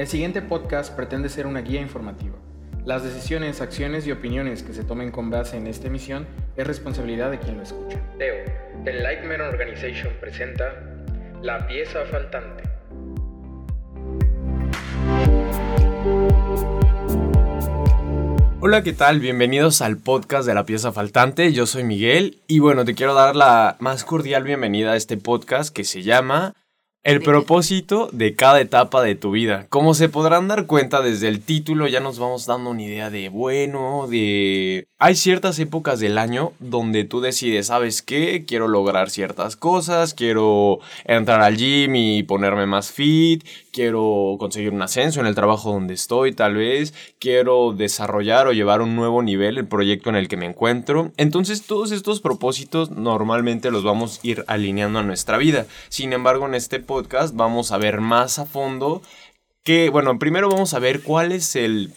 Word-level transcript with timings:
El 0.00 0.06
siguiente 0.06 0.40
podcast 0.40 0.96
pretende 0.96 1.28
ser 1.28 1.46
una 1.46 1.60
guía 1.60 1.78
informativa. 1.78 2.34
Las 2.86 3.04
decisiones, 3.04 3.60
acciones 3.60 4.06
y 4.06 4.12
opiniones 4.12 4.62
que 4.62 4.72
se 4.72 4.82
tomen 4.82 5.10
con 5.10 5.28
base 5.28 5.58
en 5.58 5.66
esta 5.66 5.88
emisión 5.88 6.26
es 6.56 6.66
responsabilidad 6.66 7.30
de 7.30 7.38
quien 7.38 7.58
lo 7.58 7.62
escucha. 7.64 8.00
Teo, 8.16 8.34
The 8.82 8.94
Lightman 8.94 9.42
Organization 9.42 10.14
presenta 10.18 10.72
La 11.42 11.66
pieza 11.66 12.06
faltante. 12.10 12.62
Hola, 18.60 18.82
¿qué 18.82 18.94
tal? 18.94 19.20
Bienvenidos 19.20 19.82
al 19.82 19.98
podcast 19.98 20.46
de 20.46 20.54
la 20.54 20.64
pieza 20.64 20.92
faltante. 20.92 21.52
Yo 21.52 21.66
soy 21.66 21.84
Miguel 21.84 22.40
y 22.46 22.60
bueno, 22.60 22.86
te 22.86 22.94
quiero 22.94 23.12
dar 23.12 23.36
la 23.36 23.76
más 23.80 24.04
cordial 24.04 24.44
bienvenida 24.44 24.92
a 24.92 24.96
este 24.96 25.18
podcast 25.18 25.76
que 25.76 25.84
se 25.84 26.02
llama 26.02 26.54
el 27.02 27.22
propósito 27.22 28.10
de 28.12 28.34
cada 28.34 28.60
etapa 28.60 29.02
de 29.02 29.14
tu 29.14 29.30
vida. 29.30 29.66
Como 29.70 29.94
se 29.94 30.10
podrán 30.10 30.48
dar 30.48 30.66
cuenta 30.66 31.00
desde 31.00 31.28
el 31.28 31.40
título, 31.40 31.88
ya 31.88 32.00
nos 32.00 32.18
vamos 32.18 32.44
dando 32.44 32.70
una 32.70 32.82
idea 32.82 33.08
de, 33.08 33.30
bueno, 33.30 34.06
de... 34.06 34.86
Hay 34.98 35.16
ciertas 35.16 35.58
épocas 35.58 35.98
del 35.98 36.18
año 36.18 36.52
donde 36.58 37.04
tú 37.04 37.22
decides, 37.22 37.68
¿sabes 37.68 38.02
qué? 38.02 38.44
Quiero 38.46 38.68
lograr 38.68 39.08
ciertas 39.08 39.56
cosas, 39.56 40.12
quiero 40.12 40.80
entrar 41.06 41.40
al 41.40 41.56
gym 41.56 41.96
y 41.96 42.22
ponerme 42.22 42.66
más 42.66 42.92
fit, 42.92 43.46
quiero 43.72 44.36
conseguir 44.38 44.72
un 44.72 44.82
ascenso 44.82 45.20
en 45.20 45.26
el 45.26 45.34
trabajo 45.34 45.72
donde 45.72 45.94
estoy, 45.94 46.34
tal 46.34 46.56
vez, 46.56 46.92
quiero 47.18 47.72
desarrollar 47.72 48.46
o 48.46 48.52
llevar 48.52 48.80
a 48.80 48.84
un 48.84 48.94
nuevo 48.94 49.22
nivel 49.22 49.56
el 49.56 49.66
proyecto 49.66 50.10
en 50.10 50.16
el 50.16 50.28
que 50.28 50.36
me 50.36 50.44
encuentro. 50.44 51.12
Entonces 51.16 51.62
todos 51.62 51.92
estos 51.92 52.20
propósitos 52.20 52.90
normalmente 52.90 53.70
los 53.70 53.84
vamos 53.84 54.20
a 54.22 54.26
ir 54.26 54.44
alineando 54.48 54.98
a 54.98 55.02
nuestra 55.02 55.38
vida. 55.38 55.64
Sin 55.88 56.12
embargo, 56.12 56.46
en 56.46 56.54
este 56.54 56.78
podcast 56.90 57.36
vamos 57.36 57.70
a 57.70 57.78
ver 57.78 58.00
más 58.00 58.40
a 58.40 58.46
fondo 58.46 59.00
que, 59.62 59.90
bueno, 59.90 60.18
primero 60.18 60.50
vamos 60.50 60.74
a 60.74 60.80
ver 60.80 61.04
cuál 61.04 61.30
es 61.30 61.54
el 61.54 61.94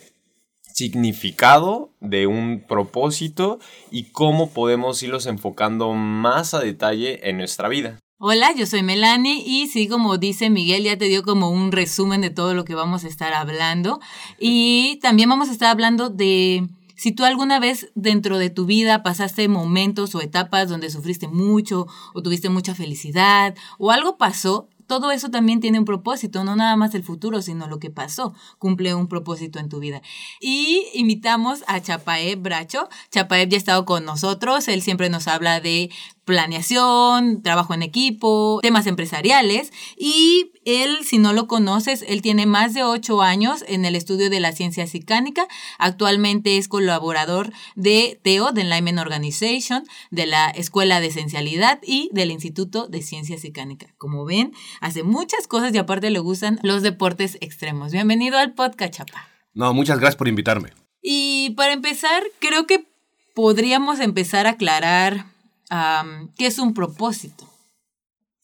significado 0.72 1.90
de 2.00 2.28
un 2.28 2.64
propósito 2.68 3.58
y 3.90 4.12
cómo 4.12 4.52
podemos 4.52 5.02
irlos 5.02 5.26
enfocando 5.26 5.94
más 5.94 6.54
a 6.54 6.60
detalle 6.60 7.28
en 7.28 7.38
nuestra 7.38 7.70
vida. 7.70 7.98
Hola, 8.20 8.54
yo 8.56 8.68
soy 8.68 8.84
Melanie 8.84 9.42
y 9.44 9.66
sí, 9.66 9.88
como 9.88 10.20
dice 10.20 10.52
Miguel, 10.52 10.84
ya 10.84 10.96
te 10.96 11.06
dio 11.06 11.24
como 11.24 11.50
un 11.50 11.72
resumen 11.72 12.22
de 12.22 12.30
todo 12.30 12.54
lo 12.54 12.64
que 12.64 12.76
vamos 12.76 13.04
a 13.04 13.08
estar 13.08 13.34
hablando. 13.34 14.00
Y 14.38 15.00
también 15.02 15.28
vamos 15.28 15.50
a 15.50 15.54
estar 15.54 15.72
hablando 15.72 16.12
de 16.12 16.68
si 16.96 17.12
tú 17.12 17.26
alguna 17.26 17.60
vez 17.60 17.92
dentro 17.96 18.38
de 18.38 18.52
tu 18.52 18.68
vida 18.68 19.02
pasaste 19.02 19.48
momentos 19.48 20.14
o 20.14 20.22
etapas 20.22 20.70
donde 20.70 20.92
sufriste 20.92 21.28
mucho 21.28 21.88
o 22.14 22.22
tuviste 22.22 22.50
mucha 22.50 22.76
felicidad 22.76 23.56
o 23.80 23.92
algo 23.92 24.18
pasó 24.18 24.70
todo 24.94 25.10
eso 25.10 25.30
también 25.30 25.60
tiene 25.60 25.80
un 25.80 25.86
propósito, 25.86 26.44
no 26.44 26.56
nada 26.56 26.76
más 26.76 26.94
el 26.94 27.04
futuro, 27.04 27.42
sino 27.42 27.68
lo 27.68 27.80
que 27.80 27.90
pasó, 27.90 28.36
cumple 28.60 28.94
un 28.94 29.08
propósito 29.08 29.58
en 29.58 29.68
tu 29.68 29.80
vida. 29.80 30.04
Y 30.40 30.86
invitamos 30.94 31.64
a 31.66 31.82
Chapaeb 31.82 32.40
Bracho. 32.40 32.90
Chapaeb 33.10 33.50
ya 33.50 33.58
ha 33.58 33.58
estado 33.58 33.86
con 33.86 34.06
nosotros, 34.06 34.68
él 34.68 34.84
siempre 34.84 35.10
nos 35.10 35.28
habla 35.28 35.62
de 35.62 35.90
planeación, 36.26 37.42
trabajo 37.42 37.74
en 37.74 37.84
equipo, 37.84 38.60
temas 38.62 38.88
empresariales 38.88 39.72
y 39.98 40.52
él, 40.66 41.00
si 41.04 41.18
no 41.18 41.34
lo 41.34 41.48
conoces, 41.48 42.06
él 42.08 42.22
tiene 42.22 42.46
más 42.46 42.74
de 42.74 42.84
ocho 42.84 43.22
años 43.22 43.66
en 43.68 43.86
el 43.86 43.96
estudio 43.96 44.30
de 44.30 44.40
la 44.40 44.54
ciencia 44.54 44.88
psicánica. 44.88 45.48
Actualmente 45.78 46.58
es 46.58 46.68
colaborador 46.68 47.52
de 47.76 48.20
TEO, 48.24 48.52
de 48.52 48.62
Enlightenment 48.62 49.00
Organization, 49.00 49.84
de 50.12 50.26
la 50.26 50.50
Escuela 50.50 51.02
de 51.02 51.08
Esencialidad 51.08 51.80
y 51.84 52.10
del 52.14 52.32
Instituto 52.32 52.88
de 52.88 53.02
Ciencia 53.02 53.38
Psicánica. 53.38 53.94
Como 53.98 54.26
ven, 54.26 54.54
hace 54.80 55.04
muchas 55.04 55.48
cosas 55.48 55.74
y 55.74 55.78
aparte 55.78 56.10
le 56.10 56.20
gustan 56.20 56.60
los 56.64 56.82
deportes 56.82 57.38
extremos. 57.42 57.92
Bienvenido 57.92 58.38
al 58.38 58.54
podcast, 58.54 58.94
Chapa. 58.94 59.28
No, 59.54 59.74
muchas 59.74 60.00
gracias 60.00 60.16
por 60.16 60.28
invitarme. 60.28 60.70
Y 61.02 61.52
para 61.52 61.74
empezar, 61.74 62.24
creo 62.40 62.66
que 62.66 62.88
podríamos 63.36 64.00
empezar 64.00 64.48
a 64.48 64.52
aclarar 64.52 65.33
qué 65.70 66.48
es 66.48 66.60
un 66.60 66.74
propósito. 66.74 67.50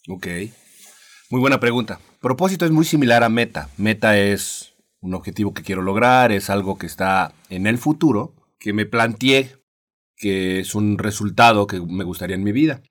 Ok. 0.07 0.27
Muy 1.29 1.39
buena 1.39 1.59
pregunta. 1.59 1.99
Propósito 2.21 2.65
es 2.65 2.71
muy 2.71 2.85
similar 2.85 3.23
a 3.23 3.29
meta. 3.29 3.69
Meta 3.77 4.17
es 4.17 4.73
un 5.01 5.13
objetivo 5.13 5.53
que 5.53 5.63
quiero 5.63 5.81
lograr, 5.81 6.31
es 6.31 6.49
algo 6.49 6.77
que 6.77 6.85
está 6.85 7.33
en 7.49 7.67
el 7.67 7.77
futuro, 7.77 8.33
que 8.59 8.73
me 8.73 8.85
planteé, 8.85 9.55
que 10.17 10.59
es 10.59 10.75
un 10.75 10.97
resultado 10.97 11.67
que 11.67 11.79
me 11.79 12.03
gustaría 12.03 12.35
en 12.35 12.43
mi 12.43 12.51
vida. 12.51 12.81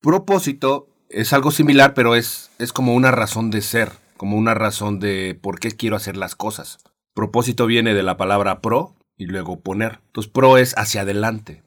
Propósito 0.00 0.88
es 1.08 1.32
algo 1.32 1.50
similar, 1.50 1.94
pero 1.94 2.14
es, 2.14 2.50
es 2.58 2.72
como 2.72 2.94
una 2.94 3.10
razón 3.10 3.50
de 3.50 3.62
ser, 3.62 3.92
como 4.16 4.36
una 4.36 4.54
razón 4.54 5.00
de 5.00 5.38
por 5.40 5.58
qué 5.58 5.72
quiero 5.72 5.96
hacer 5.96 6.16
las 6.16 6.36
cosas. 6.36 6.78
Propósito 7.14 7.66
viene 7.66 7.94
de 7.94 8.02
la 8.04 8.16
palabra 8.16 8.60
pro 8.60 8.94
y 9.16 9.26
luego 9.26 9.60
poner. 9.60 10.00
Entonces, 10.06 10.30
pro 10.30 10.58
es 10.58 10.74
hacia 10.78 11.00
adelante, 11.00 11.64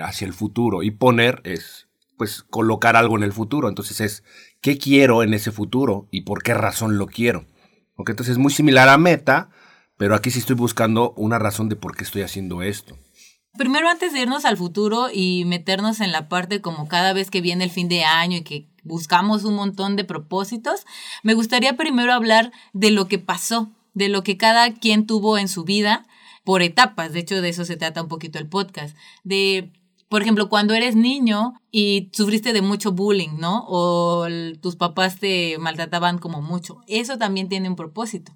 hacia 0.00 0.26
el 0.26 0.32
futuro, 0.32 0.82
y 0.82 0.90
poner 0.90 1.40
es, 1.44 1.88
pues, 2.16 2.42
colocar 2.42 2.96
algo 2.96 3.16
en 3.16 3.22
el 3.22 3.32
futuro. 3.32 3.68
Entonces 3.68 4.00
es, 4.00 4.24
¿qué 4.60 4.78
quiero 4.78 5.22
en 5.22 5.34
ese 5.34 5.52
futuro 5.52 6.08
y 6.10 6.22
por 6.22 6.42
qué 6.42 6.54
razón 6.54 6.98
lo 6.98 7.06
quiero? 7.06 7.46
Ok, 7.96 8.10
entonces 8.10 8.32
es 8.32 8.38
muy 8.38 8.52
similar 8.52 8.88
a 8.88 8.98
meta, 8.98 9.50
pero 9.96 10.14
aquí 10.14 10.30
sí 10.30 10.38
estoy 10.38 10.56
buscando 10.56 11.12
una 11.16 11.38
razón 11.38 11.68
de 11.68 11.76
por 11.76 11.96
qué 11.96 12.04
estoy 12.04 12.22
haciendo 12.22 12.62
esto. 12.62 12.96
Primero, 13.58 13.88
antes 13.88 14.12
de 14.12 14.20
irnos 14.20 14.44
al 14.44 14.56
futuro 14.56 15.08
y 15.12 15.44
meternos 15.44 16.00
en 16.00 16.12
la 16.12 16.28
parte 16.28 16.60
como 16.60 16.86
cada 16.88 17.12
vez 17.12 17.30
que 17.30 17.40
viene 17.40 17.64
el 17.64 17.70
fin 17.70 17.88
de 17.88 18.04
año 18.04 18.38
y 18.38 18.42
que 18.42 18.68
buscamos 18.84 19.44
un 19.44 19.54
montón 19.54 19.96
de 19.96 20.04
propósitos, 20.04 20.86
me 21.22 21.34
gustaría 21.34 21.76
primero 21.76 22.12
hablar 22.12 22.52
de 22.72 22.90
lo 22.90 23.08
que 23.08 23.18
pasó, 23.18 23.70
de 23.92 24.08
lo 24.08 24.22
que 24.22 24.36
cada 24.36 24.72
quien 24.72 25.04
tuvo 25.04 25.36
en 25.36 25.48
su 25.48 25.64
vida 25.64 26.06
por 26.44 26.62
etapas. 26.62 27.12
De 27.12 27.20
hecho, 27.20 27.42
de 27.42 27.48
eso 27.48 27.64
se 27.64 27.76
trata 27.76 28.02
un 28.02 28.08
poquito 28.08 28.38
el 28.38 28.48
podcast. 28.48 28.96
De, 29.24 29.72
por 30.10 30.22
ejemplo, 30.22 30.48
cuando 30.48 30.74
eres 30.74 30.96
niño 30.96 31.54
y 31.70 32.10
sufriste 32.12 32.52
de 32.52 32.62
mucho 32.62 32.90
bullying, 32.90 33.38
¿no? 33.38 33.64
O 33.68 34.26
tus 34.60 34.74
papás 34.74 35.20
te 35.20 35.56
maltrataban 35.58 36.18
como 36.18 36.42
mucho. 36.42 36.78
Eso 36.88 37.16
también 37.16 37.48
tiene 37.48 37.68
un 37.68 37.76
propósito. 37.76 38.32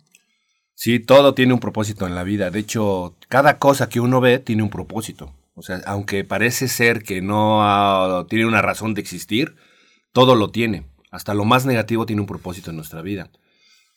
Sí, 0.74 1.00
todo 1.00 1.34
tiene 1.34 1.52
un 1.52 1.58
propósito 1.58 2.06
en 2.06 2.14
la 2.14 2.22
vida. 2.22 2.52
De 2.52 2.60
hecho, 2.60 3.16
cada 3.28 3.58
cosa 3.58 3.88
que 3.88 3.98
uno 3.98 4.20
ve 4.20 4.38
tiene 4.38 4.62
un 4.62 4.70
propósito. 4.70 5.34
O 5.54 5.62
sea, 5.62 5.80
aunque 5.84 6.22
parece 6.22 6.68
ser 6.68 7.02
que 7.02 7.20
no 7.20 8.24
tiene 8.30 8.46
una 8.46 8.62
razón 8.62 8.94
de 8.94 9.00
existir, 9.00 9.56
todo 10.12 10.36
lo 10.36 10.50
tiene. 10.52 10.86
Hasta 11.10 11.34
lo 11.34 11.44
más 11.44 11.66
negativo 11.66 12.06
tiene 12.06 12.22
un 12.22 12.28
propósito 12.28 12.70
en 12.70 12.76
nuestra 12.76 13.02
vida. 13.02 13.30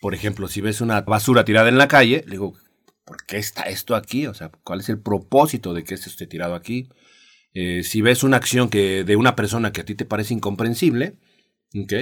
Por 0.02 0.16
ejemplo, 0.16 0.48
si 0.48 0.62
ves 0.62 0.82
una 0.82 1.02
basura 1.02 1.46
tirada 1.46 1.70
en 1.70 1.78
la 1.78 1.88
calle, 1.88 2.24
le 2.26 2.32
digo, 2.32 2.56
¿por 3.06 3.24
qué 3.28 3.38
está 3.38 3.64
esto 3.64 3.96
aquí? 3.96 4.26
O 4.26 4.34
sea, 4.34 4.50
¿cuál 4.64 4.80
es 4.80 4.90
el 4.90 5.00
propósito 5.00 5.76
de 5.76 5.84
que 5.84 5.94
esto 5.94 6.10
esté 6.10 6.26
tirado 6.26 6.56
aquí? 6.56 6.90
Eh, 7.60 7.84
si 7.84 8.02
ves 8.02 8.24
una 8.24 8.38
acción 8.38 8.70
que, 8.70 9.04
de 9.04 9.16
una 9.16 9.36
persona 9.36 9.72
que 9.72 9.82
a 9.82 9.86
ti 9.86 9.96
te 9.96 10.06
parece 10.06 10.34
incomprensible, 10.34 11.16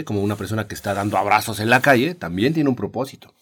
como 0.06 0.22
una 0.22 0.36
persona 0.36 0.68
que 0.68 0.76
está 0.76 0.94
dando 0.94 1.18
abrazos 1.18 1.60
en 1.60 1.70
la 1.70 1.82
calle, 1.82 2.16
también 2.16 2.54
tiene 2.54 2.70
un 2.70 2.76
propósito 2.76 3.34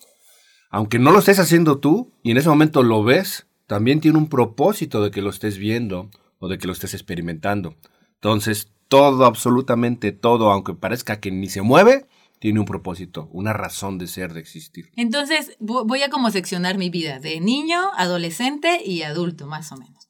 aunque 0.74 0.98
no 0.98 1.12
lo 1.12 1.20
estés 1.20 1.38
haciendo 1.38 1.78
tú 1.78 2.12
y 2.24 2.32
en 2.32 2.38
ese 2.38 2.50
momento 2.50 2.82
lo 2.82 3.04
ves, 3.04 3.46
también 3.68 4.02
tiene 4.02 4.18
un 4.18 4.28
propósito 4.28 5.04
de 5.04 5.12
que 5.12 5.22
lo 5.22 5.30
estés 5.30 5.60
viendo 5.60 6.10
o 6.40 6.48
de 6.48 6.58
que 6.58 6.66
lo 6.66 6.74
estés 6.74 6.96
experimentando. 6.96 7.76
Entonces, 8.16 8.70
todo, 8.88 9.26
absolutamente 9.26 10.12
todo, 10.14 10.52
aunque 10.52 10.74
parezca 10.74 11.20
que 11.20 11.30
ni 11.30 11.48
se 11.48 11.62
mueve, 11.62 12.08
tiene 12.40 12.60
un 12.60 12.66
propósito, 12.66 13.30
una 13.32 13.54
razón 13.54 14.00
de 14.00 14.08
ser, 14.08 14.34
de 14.34 14.40
existir. 14.40 14.90
Entonces, 14.96 15.56
voy 15.60 16.02
a 16.02 16.10
como 16.10 16.32
seccionar 16.32 16.80
mi 16.80 16.90
vida 16.90 17.20
de 17.20 17.40
niño, 17.40 17.92
adolescente 17.96 18.82
y 18.84 19.04
adulto, 19.04 19.46
más 19.46 19.72
o 19.72 19.78
menos. 19.78 20.08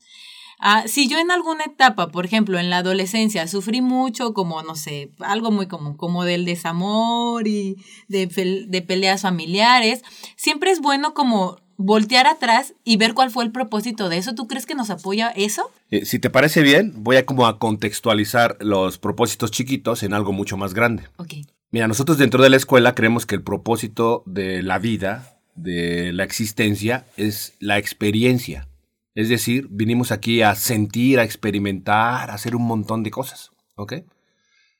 Ah, 0.59 0.83
si 0.87 1.07
yo 1.07 1.19
en 1.19 1.31
alguna 1.31 1.65
etapa, 1.65 2.07
por 2.07 2.25
ejemplo, 2.25 2.59
en 2.59 2.69
la 2.69 2.77
adolescencia, 2.77 3.47
sufrí 3.47 3.81
mucho, 3.81 4.33
como, 4.33 4.61
no 4.63 4.75
sé, 4.75 5.11
algo 5.19 5.51
muy 5.51 5.67
común, 5.67 5.95
como 5.95 6.23
del 6.23 6.45
desamor 6.45 7.47
y 7.47 7.77
de, 8.07 8.27
de 8.67 8.81
peleas 8.81 9.21
familiares, 9.21 10.03
siempre 10.35 10.71
es 10.71 10.79
bueno 10.79 11.13
como 11.13 11.57
voltear 11.77 12.27
atrás 12.27 12.73
y 12.83 12.97
ver 12.97 13.13
cuál 13.13 13.31
fue 13.31 13.43
el 13.43 13.51
propósito 13.51 14.09
de 14.09 14.17
eso. 14.17 14.35
¿Tú 14.35 14.47
crees 14.47 14.65
que 14.65 14.75
nos 14.75 14.89
apoya 14.89 15.29
eso? 15.29 15.69
Eh, 15.91 16.05
si 16.05 16.19
te 16.19 16.29
parece 16.29 16.61
bien, 16.61 16.93
voy 16.97 17.17
a 17.17 17.25
como 17.25 17.45
a 17.47 17.59
contextualizar 17.59 18.57
los 18.59 18.97
propósitos 18.97 19.51
chiquitos 19.51 20.03
en 20.03 20.13
algo 20.13 20.31
mucho 20.31 20.57
más 20.57 20.73
grande. 20.73 21.03
Ok. 21.17 21.33
Mira, 21.71 21.87
nosotros 21.87 22.17
dentro 22.17 22.43
de 22.43 22.49
la 22.49 22.57
escuela 22.57 22.93
creemos 22.93 23.25
que 23.25 23.35
el 23.35 23.43
propósito 23.43 24.23
de 24.25 24.61
la 24.61 24.77
vida, 24.77 25.39
de 25.55 26.13
la 26.13 26.23
existencia, 26.23 27.05
es 27.17 27.55
la 27.59 27.79
experiencia. 27.79 28.67
Es 29.15 29.29
decir, 29.29 29.67
vinimos 29.69 30.11
aquí 30.11 30.41
a 30.41 30.55
sentir, 30.55 31.19
a 31.19 31.23
experimentar, 31.23 32.31
a 32.31 32.33
hacer 32.33 32.55
un 32.55 32.63
montón 32.63 33.03
de 33.03 33.11
cosas. 33.11 33.51
¿Ok? 33.75 33.93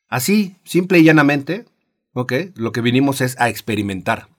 Así, 0.07 0.57
simple 0.63 0.99
y 0.99 1.03
llanamente, 1.03 1.65
¿ok? 2.13 2.33
Lo 2.55 2.71
que 2.71 2.81
vinimos 2.81 3.21
es 3.21 3.39
a 3.39 3.49
experimentar, 3.49 4.29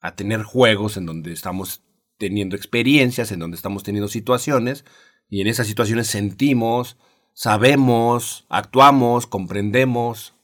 a 0.00 0.14
tener 0.14 0.44
juegos 0.44 0.96
en 0.96 1.04
donde 1.06 1.32
estamos 1.32 1.82
teniendo 2.16 2.54
experiencias, 2.54 3.32
en 3.32 3.40
donde 3.40 3.56
estamos 3.56 3.82
teniendo 3.82 4.06
situaciones, 4.06 4.84
y 5.28 5.40
en 5.40 5.48
esas 5.48 5.66
situaciones 5.66 6.06
sentimos, 6.06 6.96
sabemos, 7.32 8.46
actuamos, 8.48 9.26
comprendemos. 9.26 10.34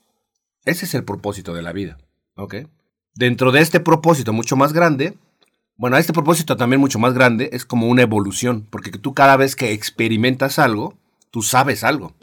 Ese 0.64 0.84
es 0.84 0.94
el 0.94 1.04
propósito 1.04 1.54
de 1.54 1.62
la 1.62 1.72
vida. 1.72 1.98
¿Ok? 2.34 2.56
Dentro 3.14 3.52
de 3.52 3.60
este 3.60 3.78
propósito 3.78 4.32
mucho 4.32 4.56
más 4.56 4.72
grande, 4.72 5.16
bueno, 5.76 5.96
este 5.96 6.12
propósito 6.12 6.56
también 6.56 6.80
mucho 6.80 6.98
más 6.98 7.14
grande 7.14 7.50
es 7.52 7.64
como 7.64 7.88
una 7.88 8.02
evolución, 8.02 8.66
porque 8.70 8.92
tú 8.92 9.12
cada 9.12 9.36
vez 9.36 9.56
que 9.56 9.72
experimentas 9.72 10.58
algo, 10.58 10.96
tú 11.30 11.42
sabes 11.42 11.82
algo. 11.82 12.14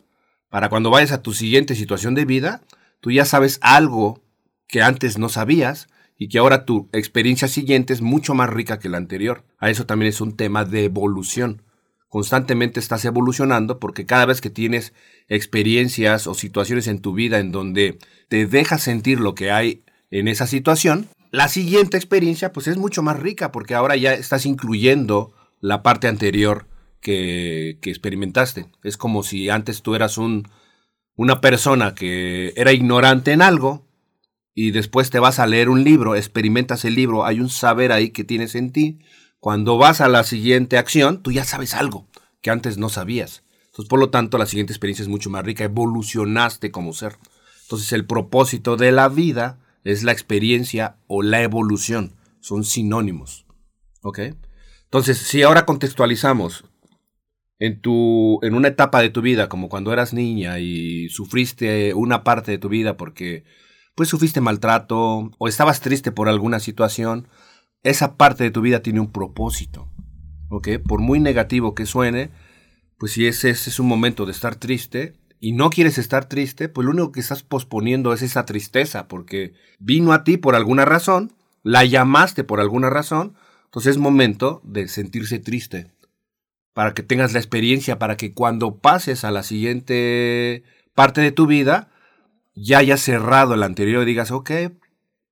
Para 0.50 0.69
cuando 0.69 0.89
vayas 0.89 1.12
a 1.12 1.21
tu 1.21 1.33
siguiente 1.33 1.75
situación 1.75 2.15
de 2.15 2.25
vida, 2.25 2.62
tú 3.01 3.12
ya 3.12 3.25
sabes 3.25 3.59
algo 3.62 4.21
que 4.68 4.81
antes 4.81 5.18
no 5.18 5.27
sabías 5.27 5.89
y 6.18 6.30
que 6.30 6.38
ahora 6.38 6.65
tu 6.65 6.88
experiencia 6.94 7.48
siguiente 7.48 7.94
es 7.94 8.01
mucho 8.01 8.33
más 8.33 8.50
rica 8.50 8.80
que 8.80 8.89
la 8.89 8.98
anterior. 8.98 9.44
A 9.57 9.69
eso 9.69 9.86
también 9.86 10.09
es 10.09 10.21
un 10.21 10.38
tema 10.38 10.63
de 10.63 10.86
evolución. 10.86 11.63
Constantemente 12.07 12.80
estás 12.80 13.04
evolucionando 13.06 13.80
porque 13.80 14.06
cada 14.06 14.25
vez 14.25 14.39
que 14.39 14.50
tienes 14.50 14.94
experiencias 15.27 16.27
o 16.27 16.33
situaciones 16.33 16.88
en 16.88 17.00
tu 17.00 17.13
vida 17.13 17.39
en 17.39 17.51
donde 17.51 17.97
te 18.30 18.45
dejas 18.45 18.81
sentir 18.81 19.19
lo 19.19 19.36
que 19.36 19.51
hay 19.51 19.83
en 20.09 20.27
esa 20.27 20.47
situación, 20.47 21.07
la 21.31 21.48
siguiente 21.48 21.98
experiencia 21.98 22.51
pues 22.51 22.68
es 22.68 22.78
mucho 22.78 23.01
más 23.01 23.19
rica 23.19 23.51
porque 23.51 23.74
ahora 23.74 23.95
ya 23.95 24.13
estás 24.13 24.45
incluyendo 24.45 25.33
la 25.62 25.81
parte 25.81 26.07
anterior 26.07 26.68
que, 27.00 27.78
que 27.81 27.89
experimentaste. 27.89 28.68
Es 28.83 28.98
como 28.98 29.24
si 29.24 29.50
antes 29.50 29.81
tú 29.81 29.95
eras 29.95 30.18
un, 30.18 30.48
una 31.16 31.39
persona 31.39 31.95
que 31.95 32.54
era 32.57 32.74
ignorante 32.74 33.31
en 33.31 33.42
algo 33.42 33.88
y 34.54 34.72
después 34.72 35.10
te 35.10 35.19
vas 35.19 35.39
a 35.39 35.48
leer 35.48 35.69
un 35.69 35.83
libro, 35.83 36.16
experimentas 36.16 36.83
el 36.83 36.95
libro, 36.95 37.25
hay 37.25 37.39
un 37.39 37.50
saber 37.50 37.94
ahí 37.94 38.10
que 38.10 38.25
tienes 38.25 38.56
en 38.56 38.72
ti. 38.72 39.00
Cuando 39.39 39.78
vas 39.78 40.01
a 40.01 40.10
la 40.10 40.24
siguiente 40.24 40.78
acción, 40.78 41.24
tú 41.24 41.31
ya 41.31 41.45
sabes 41.45 41.74
algo 41.74 42.07
que 42.42 42.50
antes 42.50 42.78
no 42.78 42.89
sabías. 42.89 43.44
Entonces, 43.68 43.88
por 43.88 44.00
lo 44.00 44.10
tanto, 44.10 44.38
la 44.38 44.45
siguiente 44.45 44.74
experiencia 44.74 45.04
es 45.04 45.10
mucho 45.10 45.30
más 45.30 45.45
rica, 45.45 45.63
evolucionaste 45.63 46.72
como 46.72 46.94
ser. 46.94 47.18
Entonces, 47.63 47.94
el 47.94 48.06
propósito 48.06 48.75
de 48.75 48.92
la 48.92 49.07
vida 49.07 49.60
es 49.83 50.04
la 50.04 50.12
experiencia 50.12 50.98
o 51.07 51.22
la 51.22 51.42
evolución. 51.42 52.16
Son 52.39 52.63
sinónimos. 52.63 53.45
¿Ok? 54.01 54.19
Entonces, 54.86 55.18
si 55.18 55.44
ahora 55.44 55.66
contextualizamos 55.66 56.66
en, 57.60 57.80
tu, 57.80 58.39
en 58.42 58.56
una 58.56 58.69
etapa 58.69 59.01
de 59.01 59.10
tu 59.10 59.22
vida, 59.22 59.48
como 59.48 59.69
cuando 59.69 59.94
eras 59.94 60.13
niña 60.13 60.60
y 60.60 61.10
sufriste 61.10 61.94
una 61.94 62.24
parte 62.24 62.51
de 62.51 62.57
tu 62.57 62.69
vida 62.69 62.98
porque 62.98 63.44
pues 63.95 64.10
sufriste 64.10 64.42
maltrato 64.42 65.31
o 65.38 65.48
estabas 65.48 65.81
triste 65.81 66.12
por 66.12 66.28
alguna 66.28 66.60
situación, 66.60 67.28
esa 67.83 68.18
parte 68.18 68.44
de 68.44 68.51
tu 68.51 68.62
vida 68.62 68.81
tiene 68.81 69.00
un 69.00 69.12
propósito. 69.12 69.89
¿Ok? 70.50 70.69
Por 70.86 71.00
muy 71.00 71.19
negativo 71.19 71.75
que 71.75 71.86
suene, 71.86 72.31
pues 72.98 73.13
si 73.13 73.28
ese, 73.28 73.51
ese 73.51 73.69
es 73.69 73.80
un 73.80 73.88
momento 73.88 74.25
de 74.25 74.31
estar 74.31 74.56
triste, 74.56 75.13
y 75.43 75.53
no 75.53 75.71
quieres 75.71 75.97
estar 75.97 76.25
triste, 76.25 76.69
pues 76.69 76.85
lo 76.85 76.91
único 76.91 77.11
que 77.11 77.19
estás 77.19 77.41
posponiendo 77.41 78.13
es 78.13 78.21
esa 78.21 78.45
tristeza, 78.45 79.07
porque 79.07 79.53
vino 79.79 80.13
a 80.13 80.23
ti 80.23 80.38
por 80.38 80.55
alguna 80.55 80.85
razón, 80.85 81.33
la 81.63 81.83
llamaste 81.83 82.43
por 82.43 82.59
alguna 82.59 82.91
razón, 82.91 83.33
entonces 83.65 83.91
es 83.91 83.97
momento 83.97 84.61
de 84.63 84.88
sentirse 84.88 85.39
triste, 85.39 85.91
para 86.73 86.93
que 86.93 87.01
tengas 87.01 87.33
la 87.33 87.39
experiencia, 87.39 87.97
para 87.97 88.17
que 88.17 88.33
cuando 88.33 88.77
pases 88.77 89.23
a 89.25 89.31
la 89.31 89.41
siguiente 89.41 90.63
parte 90.93 91.21
de 91.21 91.31
tu 91.31 91.47
vida, 91.47 91.89
ya 92.53 92.77
hayas 92.77 93.01
cerrado 93.01 93.55
el 93.55 93.63
anterior 93.63 94.03
y 94.03 94.05
digas, 94.05 94.29
ok, 94.29 94.51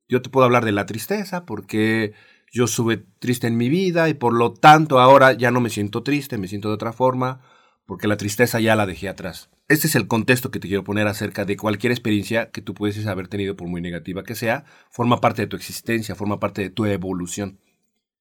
yo 0.07 0.23
te 0.23 0.29
puedo 0.31 0.43
hablar 0.43 0.65
de 0.65 0.71
la 0.71 0.87
tristeza, 0.87 1.45
porque 1.45 2.13
yo 2.51 2.65
sube 2.65 3.05
triste 3.19 3.45
en 3.45 3.57
mi 3.57 3.69
vida 3.69 4.09
y 4.09 4.15
por 4.15 4.33
lo 4.33 4.53
tanto 4.53 4.99
ahora 4.99 5.33
ya 5.33 5.51
no 5.51 5.61
me 5.61 5.69
siento 5.69 6.01
triste, 6.01 6.39
me 6.39 6.47
siento 6.47 6.69
de 6.69 6.73
otra 6.73 6.93
forma, 6.93 7.41
porque 7.89 8.07
la 8.07 8.17
tristeza 8.17 8.59
ya 8.59 8.75
la 8.75 8.85
dejé 8.85 9.09
atrás. 9.09 9.49
Este 9.67 9.87
es 9.87 9.95
el 9.95 10.07
contexto 10.07 10.51
que 10.51 10.59
te 10.59 10.67
quiero 10.67 10.83
poner 10.83 11.07
acerca 11.07 11.43
de 11.43 11.57
cualquier 11.57 11.91
experiencia 11.91 12.51
que 12.51 12.61
tú 12.61 12.75
puedes 12.75 13.03
haber 13.07 13.27
tenido, 13.27 13.55
por 13.55 13.67
muy 13.67 13.81
negativa 13.81 14.21
que 14.21 14.35
sea, 14.35 14.63
forma 14.91 15.21
parte 15.21 15.41
de 15.41 15.47
tu 15.47 15.55
existencia, 15.55 16.13
forma 16.13 16.39
parte 16.39 16.61
de 16.61 16.69
tu 16.69 16.85
evolución. 16.85 17.57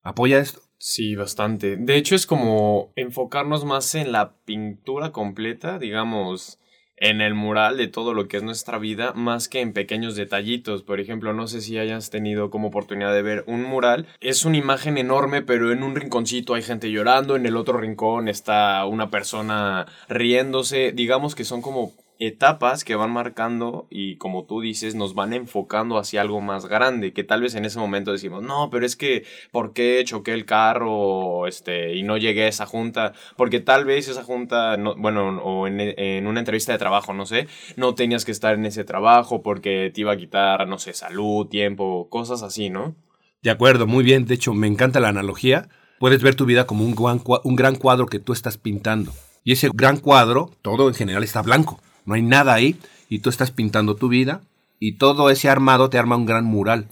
¿Apoya 0.02 0.38
esto? 0.38 0.62
Sí, 0.78 1.16
bastante. 1.16 1.76
De 1.76 1.96
hecho, 1.98 2.14
es 2.14 2.24
como 2.24 2.94
enfocarnos 2.96 3.66
más 3.66 3.94
en 3.94 4.10
la 4.10 4.36
pintura 4.46 5.12
completa, 5.12 5.78
digamos, 5.78 6.58
en 7.00 7.20
el 7.20 7.34
mural 7.34 7.76
de 7.76 7.88
todo 7.88 8.14
lo 8.14 8.28
que 8.28 8.38
es 8.38 8.42
nuestra 8.42 8.78
vida 8.78 9.12
más 9.14 9.48
que 9.48 9.60
en 9.60 9.72
pequeños 9.72 10.16
detallitos. 10.16 10.82
Por 10.82 11.00
ejemplo, 11.00 11.32
no 11.32 11.46
sé 11.46 11.60
si 11.60 11.78
hayas 11.78 12.10
tenido 12.10 12.50
como 12.50 12.68
oportunidad 12.68 13.12
de 13.12 13.22
ver 13.22 13.44
un 13.46 13.62
mural. 13.62 14.06
Es 14.20 14.44
una 14.44 14.56
imagen 14.56 14.98
enorme, 14.98 15.42
pero 15.42 15.72
en 15.72 15.82
un 15.82 15.96
rinconcito 15.96 16.54
hay 16.54 16.62
gente 16.62 16.90
llorando, 16.90 17.36
en 17.36 17.46
el 17.46 17.56
otro 17.56 17.78
rincón 17.78 18.28
está 18.28 18.84
una 18.86 19.10
persona 19.10 19.86
riéndose. 20.08 20.92
Digamos 20.92 21.34
que 21.34 21.44
son 21.44 21.62
como 21.62 21.92
etapas 22.18 22.84
que 22.84 22.96
van 22.96 23.12
marcando 23.12 23.86
y 23.90 24.16
como 24.16 24.44
tú 24.44 24.60
dices, 24.60 24.96
nos 24.96 25.14
van 25.14 25.32
enfocando 25.32 25.98
hacia 25.98 26.20
algo 26.20 26.40
más 26.40 26.66
grande, 26.66 27.12
que 27.12 27.22
tal 27.22 27.42
vez 27.42 27.54
en 27.54 27.64
ese 27.64 27.78
momento 27.78 28.12
decimos, 28.12 28.42
no, 28.42 28.70
pero 28.70 28.84
es 28.84 28.96
que, 28.96 29.24
¿por 29.52 29.72
qué 29.72 30.02
choqué 30.04 30.32
el 30.32 30.44
carro 30.44 31.46
este, 31.46 31.94
y 31.94 32.02
no 32.02 32.16
llegué 32.16 32.44
a 32.44 32.48
esa 32.48 32.66
junta? 32.66 33.12
Porque 33.36 33.60
tal 33.60 33.84
vez 33.84 34.08
esa 34.08 34.24
junta, 34.24 34.76
no, 34.76 34.96
bueno, 34.96 35.40
o 35.42 35.68
en, 35.68 35.80
en, 35.80 36.26
una 36.26 36.40
entrevista 36.40 36.72
de 36.72 36.78
trabajo, 36.78 37.14
no 37.14 37.24
sé, 37.24 37.46
no 37.76 37.94
tenías 37.94 38.24
que 38.24 38.32
estar 38.32 38.54
en 38.54 38.66
ese 38.66 38.84
trabajo 38.84 39.42
porque 39.42 39.92
te 39.94 40.00
iba 40.00 40.12
a 40.12 40.16
quitar, 40.16 40.66
no 40.66 40.78
sé, 40.78 40.94
salud, 40.94 41.46
tiempo, 41.46 42.08
cosas 42.10 42.42
así, 42.42 42.68
¿no? 42.68 42.96
De 43.42 43.50
acuerdo, 43.50 43.86
muy 43.86 44.02
bien, 44.02 44.26
de 44.26 44.34
hecho, 44.34 44.52
me 44.54 44.66
encanta 44.66 44.98
la 44.98 45.08
analogía. 45.08 45.68
Puedes 46.00 46.22
ver 46.22 46.34
tu 46.34 46.44
vida 46.44 46.66
como 46.66 46.84
un, 46.84 46.96
un 47.44 47.56
gran 47.56 47.76
cuadro 47.76 48.06
que 48.06 48.18
tú 48.18 48.32
estás 48.32 48.58
pintando. 48.58 49.12
Y 49.44 49.52
ese 49.52 49.70
gran 49.72 49.98
cuadro, 49.98 50.50
todo 50.62 50.88
en 50.88 50.94
general 50.94 51.22
está 51.22 51.42
blanco 51.42 51.80
no 52.08 52.14
hay 52.14 52.22
nada 52.22 52.54
ahí 52.54 52.80
y 53.10 53.18
tú 53.18 53.28
estás 53.28 53.50
pintando 53.50 53.94
tu 53.94 54.08
vida 54.08 54.40
y 54.80 54.96
todo 54.96 55.28
ese 55.28 55.50
armado 55.50 55.90
te 55.90 55.98
arma 55.98 56.16
un 56.16 56.24
gran 56.24 56.46
mural. 56.46 56.88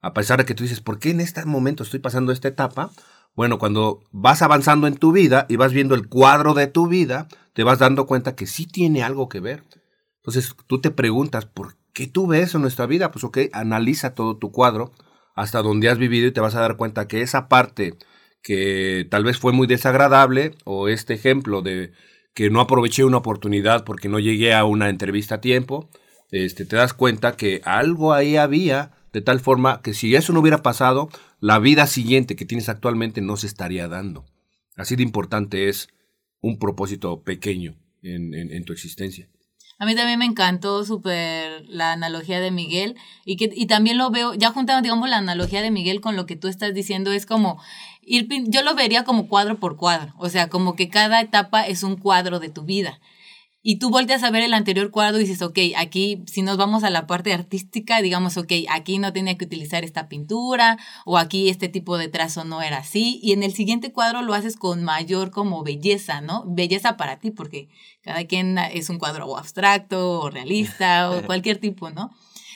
A 0.00 0.14
pesar 0.14 0.38
de 0.38 0.44
que 0.44 0.54
tú 0.54 0.62
dices, 0.62 0.80
¿por 0.80 1.00
qué 1.00 1.10
en 1.10 1.20
este 1.20 1.44
momento 1.44 1.82
estoy 1.82 1.98
pasando 1.98 2.30
esta 2.30 2.46
etapa? 2.46 2.90
Bueno, 3.34 3.58
cuando 3.58 4.04
vas 4.12 4.40
avanzando 4.40 4.86
en 4.86 4.94
tu 4.94 5.10
vida 5.10 5.46
y 5.48 5.56
vas 5.56 5.72
viendo 5.72 5.96
el 5.96 6.08
cuadro 6.08 6.54
de 6.54 6.68
tu 6.68 6.86
vida, 6.86 7.26
te 7.54 7.64
vas 7.64 7.80
dando 7.80 8.06
cuenta 8.06 8.36
que 8.36 8.46
sí 8.46 8.66
tiene 8.66 9.02
algo 9.02 9.28
que 9.28 9.40
ver. 9.40 9.64
Entonces 10.18 10.54
tú 10.68 10.80
te 10.80 10.92
preguntas, 10.92 11.44
¿por 11.44 11.74
qué 11.92 12.06
tú 12.06 12.28
ves 12.28 12.54
en 12.54 12.62
nuestra 12.62 12.86
vida? 12.86 13.10
Pues 13.10 13.24
ok, 13.24 13.38
analiza 13.52 14.14
todo 14.14 14.36
tu 14.36 14.52
cuadro 14.52 14.92
hasta 15.34 15.60
donde 15.60 15.88
has 15.88 15.98
vivido 15.98 16.28
y 16.28 16.32
te 16.32 16.40
vas 16.40 16.54
a 16.54 16.60
dar 16.60 16.76
cuenta 16.76 17.08
que 17.08 17.20
esa 17.20 17.48
parte 17.48 17.96
que 18.44 19.08
tal 19.10 19.24
vez 19.24 19.38
fue 19.38 19.52
muy 19.52 19.66
desagradable 19.66 20.54
o 20.64 20.88
este 20.88 21.14
ejemplo 21.14 21.62
de 21.62 21.92
que 22.34 22.50
no 22.50 22.60
aproveché 22.60 23.04
una 23.04 23.18
oportunidad 23.18 23.84
porque 23.84 24.08
no 24.08 24.18
llegué 24.18 24.54
a 24.54 24.64
una 24.64 24.88
entrevista 24.88 25.36
a 25.36 25.40
tiempo, 25.40 25.90
este, 26.30 26.64
te 26.64 26.76
das 26.76 26.94
cuenta 26.94 27.36
que 27.36 27.60
algo 27.64 28.12
ahí 28.12 28.36
había 28.36 28.92
de 29.12 29.20
tal 29.20 29.40
forma 29.40 29.82
que 29.82 29.92
si 29.92 30.14
eso 30.14 30.32
no 30.32 30.40
hubiera 30.40 30.62
pasado, 30.62 31.10
la 31.40 31.58
vida 31.58 31.86
siguiente 31.86 32.34
que 32.36 32.46
tienes 32.46 32.68
actualmente 32.68 33.20
no 33.20 33.36
se 33.36 33.46
estaría 33.46 33.86
dando. 33.88 34.24
Así 34.76 34.96
de 34.96 35.02
importante 35.02 35.68
es 35.68 35.88
un 36.40 36.58
propósito 36.58 37.22
pequeño 37.22 37.76
en, 38.02 38.34
en 38.34 38.64
tu 38.64 38.72
existencia. 38.72 39.28
A 39.82 39.84
mí 39.84 39.96
también 39.96 40.20
me 40.20 40.26
encantó 40.26 40.84
súper 40.84 41.68
la 41.68 41.90
analogía 41.90 42.40
de 42.40 42.52
Miguel 42.52 42.94
y, 43.24 43.36
que, 43.36 43.50
y 43.52 43.66
también 43.66 43.98
lo 43.98 44.12
veo, 44.12 44.32
ya 44.32 44.52
juntando, 44.52 44.80
digamos, 44.80 45.10
la 45.10 45.16
analogía 45.16 45.60
de 45.60 45.72
Miguel 45.72 46.00
con 46.00 46.14
lo 46.14 46.24
que 46.24 46.36
tú 46.36 46.46
estás 46.46 46.72
diciendo, 46.72 47.10
es 47.10 47.26
como, 47.26 47.60
ir, 48.04 48.28
yo 48.46 48.62
lo 48.62 48.76
vería 48.76 49.02
como 49.02 49.26
cuadro 49.26 49.58
por 49.58 49.76
cuadro, 49.76 50.14
o 50.18 50.28
sea, 50.28 50.48
como 50.48 50.76
que 50.76 50.88
cada 50.88 51.20
etapa 51.20 51.66
es 51.66 51.82
un 51.82 51.96
cuadro 51.96 52.38
de 52.38 52.48
tu 52.48 52.62
vida 52.62 53.00
y 53.62 53.76
tú 53.78 53.90
volteas 53.90 54.24
a 54.24 54.30
ver 54.30 54.42
el 54.42 54.54
anterior 54.54 54.90
cuadro 54.90 55.18
y 55.18 55.24
dices, 55.24 55.40
ok, 55.40 55.58
aquí 55.76 56.24
si 56.26 56.42
nos 56.42 56.56
vamos 56.56 56.82
a 56.82 56.90
la 56.90 57.06
parte 57.06 57.32
artística, 57.32 58.02
digamos, 58.02 58.36
ok, 58.36 58.52
aquí 58.68 58.98
no 58.98 59.12
tenía 59.12 59.38
que 59.38 59.44
utilizar 59.44 59.84
esta 59.84 60.08
pintura 60.08 60.78
o 61.04 61.16
aquí 61.16 61.48
este 61.48 61.68
tipo 61.68 61.96
de 61.96 62.08
trazo 62.08 62.44
no 62.44 62.60
era 62.60 62.78
así. 62.78 63.20
Y 63.22 63.32
en 63.32 63.44
el 63.44 63.52
siguiente 63.54 63.92
cuadro 63.92 64.22
lo 64.22 64.34
haces 64.34 64.56
con 64.56 64.82
mayor 64.82 65.30
como 65.30 65.62
belleza, 65.62 66.20
¿no? 66.20 66.44
Belleza 66.46 66.96
para 66.96 67.20
ti, 67.20 67.30
porque 67.30 67.68
cada 68.02 68.24
quien 68.24 68.58
es 68.58 68.90
un 68.90 68.98
cuadro 68.98 69.26
o 69.26 69.36
abstracto 69.36 70.20
o 70.20 70.30
realista 70.30 71.10
o 71.10 71.22
cualquier 71.26 71.58
tipo, 71.58 71.90
¿no? 71.90 72.10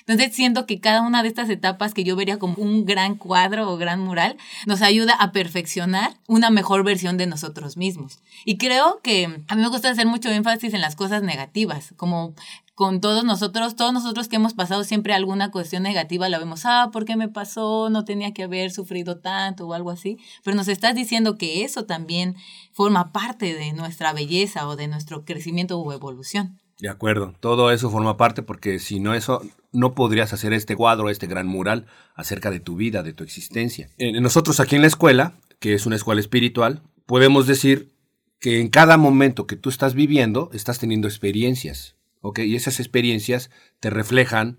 Entonces 0.07 0.37
siento 0.37 0.67
que 0.67 0.81
cada 0.81 1.03
una 1.03 1.23
de 1.23 1.29
estas 1.29 1.51
etapas 1.51 1.93
que 1.93 2.05
yo 2.05 2.15
vería 2.15 2.39
como 2.39 2.55
un 2.59 2.85
gran 2.85 3.17
cuadro 3.17 3.71
o 3.71 3.77
gran 3.77 4.01
mural 4.01 4.37
nos 4.65 4.83
ayuda 4.83 5.15
a 5.15 5.33
perfeccionar 5.33 6.15
una 6.29 6.51
mejor 6.51 6.85
versión 6.85 7.17
de 7.17 7.27
nosotros 7.27 7.77
mismos. 7.77 8.21
Y 8.45 8.57
creo 8.57 9.01
que 9.03 9.25
a 9.49 9.55
mí 9.57 9.63
me 9.63 9.69
gusta 9.69 9.91
hacer 9.91 10.07
mucho 10.07 10.31
énfasis 10.31 10.75
en 10.75 10.81
las 10.81 10.95
cosas 10.95 11.23
negativas, 11.23 11.93
como 11.97 12.35
con 12.77 13.01
todos 13.01 13.25
nosotros, 13.25 13.75
todos 13.75 13.95
nosotros 13.95 14.29
que 14.29 14.37
hemos 14.37 14.53
pasado 14.53 14.85
siempre 14.85 15.15
alguna 15.15 15.51
cuestión 15.51 15.83
negativa, 15.83 16.29
la 16.29 16.39
vemos, 16.39 16.67
ah, 16.67 16.91
¿por 16.93 17.07
qué 17.07 17.17
me 17.17 17.27
pasó? 17.27 17.89
No 17.89 18.05
tenía 18.05 18.35
que 18.35 18.45
haber 18.45 18.71
sufrido 18.71 19.17
tanto 19.17 19.67
o 19.67 19.73
algo 19.73 19.91
así. 19.91 20.19
Pero 20.45 20.57
nos 20.57 20.69
estás 20.69 20.95
diciendo 20.95 21.39
que 21.39 21.65
eso 21.65 21.87
también 21.87 22.37
forma 22.73 23.13
parte 23.13 23.55
de 23.55 23.73
nuestra 23.73 24.13
belleza 24.13 24.69
o 24.69 24.77
de 24.77 24.89
nuestro 24.89 25.25
crecimiento 25.25 25.81
o 25.81 25.93
evolución. 25.93 26.61
De 26.79 26.91
acuerdo, 26.91 27.33
todo 27.41 27.71
eso 27.71 27.91
forma 27.91 28.19
parte 28.19 28.43
porque 28.43 28.79
si 28.79 29.01
no 29.01 29.15
eso, 29.15 29.41
no 29.77 29.95
podrías 29.95 30.33
hacer 30.33 30.53
este 30.53 30.75
cuadro, 30.75 31.11
este 31.11 31.27
gran 31.27 31.47
mural 31.47 31.87
acerca 32.15 32.51
de 32.51 32.61
tu 32.61 32.77
vida, 32.77 33.03
de 33.03 33.13
tu 33.13 33.23
existencia. 33.23 33.91
Nosotros 34.21 34.59
aquí 34.59 34.75
en 34.75 34.83
la 34.83 34.89
escuela, 34.89 35.35
que 35.61 35.75
es 35.75 35.87
una 35.87 35.97
escuela 35.97 36.21
espiritual, 36.21 36.83
podemos 37.05 37.47
decir 37.47 37.93
que 38.41 38.61
en 38.61 38.69
cada 38.69 38.97
momento 38.97 39.47
que 39.47 39.57
tú 39.57 39.69
estás 39.69 39.95
viviendo, 39.95 40.51
estás 40.53 40.79
teniendo 40.79 41.09
experiencias, 41.09 41.97
¿ok? 42.21 42.41
Y 42.41 42.57
esas 42.57 42.81
experiencias 42.81 43.51
te 43.81 43.91
reflejan 43.91 44.59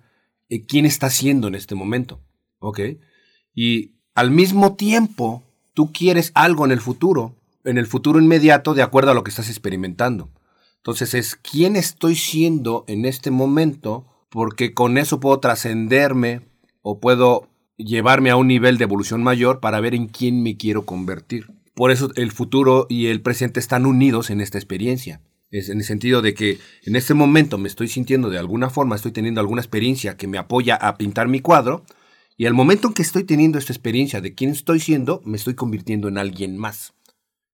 quién 0.67 0.85
estás 0.85 1.13
siendo 1.13 1.47
en 1.47 1.55
este 1.55 1.75
momento, 1.75 2.21
¿ok? 2.59 2.79
Y 3.53 3.95
al 4.15 4.31
mismo 4.31 4.75
tiempo, 4.75 5.43
tú 5.73 5.91
quieres 5.91 6.31
algo 6.35 6.65
en 6.65 6.71
el 6.71 6.79
futuro, 6.79 7.35
en 7.63 7.77
el 7.77 7.85
futuro 7.85 8.19
inmediato, 8.19 8.73
de 8.73 8.81
acuerdo 8.81 9.11
a 9.11 9.13
lo 9.13 9.23
que 9.23 9.29
estás 9.29 9.49
experimentando. 9.49 10.31
Entonces 10.77 11.13
es 11.13 11.35
quién 11.35 11.75
estoy 11.75 12.15
siendo 12.15 12.85
en 12.87 13.05
este 13.05 13.29
momento, 13.29 14.07
porque 14.29 14.73
con 14.73 14.97
eso 14.97 15.19
puedo 15.19 15.39
trascenderme 15.39 16.41
o 16.81 16.99
puedo 16.99 17.49
llevarme 17.77 18.29
a 18.29 18.35
un 18.35 18.47
nivel 18.47 18.77
de 18.77 18.83
evolución 18.83 19.23
mayor 19.23 19.59
para 19.59 19.79
ver 19.79 19.93
en 19.93 20.07
quién 20.07 20.41
me 20.41 20.57
quiero 20.57 20.85
convertir. 20.85 21.47
Por 21.73 21.91
eso 21.91 22.09
el 22.15 22.31
futuro 22.31 22.87
y 22.89 23.07
el 23.07 23.21
presente 23.21 23.59
están 23.59 23.85
unidos 23.85 24.29
en 24.29 24.41
esta 24.41 24.57
experiencia. 24.57 25.21
En 25.51 25.77
el 25.77 25.85
sentido 25.85 26.21
de 26.21 26.33
que 26.33 26.59
en 26.83 26.95
este 26.95 27.13
momento 27.13 27.57
me 27.57 27.69
estoy 27.69 27.87
sintiendo 27.87 28.29
de 28.29 28.37
alguna 28.37 28.69
forma, 28.69 28.95
estoy 28.95 29.11
teniendo 29.11 29.39
alguna 29.39 29.61
experiencia 29.61 30.17
que 30.17 30.27
me 30.27 30.37
apoya 30.37 30.75
a 30.75 30.97
pintar 30.97 31.27
mi 31.27 31.39
cuadro, 31.39 31.85
y 32.35 32.45
al 32.45 32.53
momento 32.53 32.87
en 32.87 32.93
que 32.93 33.01
estoy 33.01 33.23
teniendo 33.23 33.57
esta 33.57 33.73
experiencia 33.73 34.21
de 34.21 34.35
quién 34.35 34.51
estoy 34.51 34.79
siendo, 34.79 35.21
me 35.25 35.37
estoy 35.37 35.55
convirtiendo 35.55 36.07
en 36.07 36.17
alguien 36.17 36.57
más. 36.57 36.93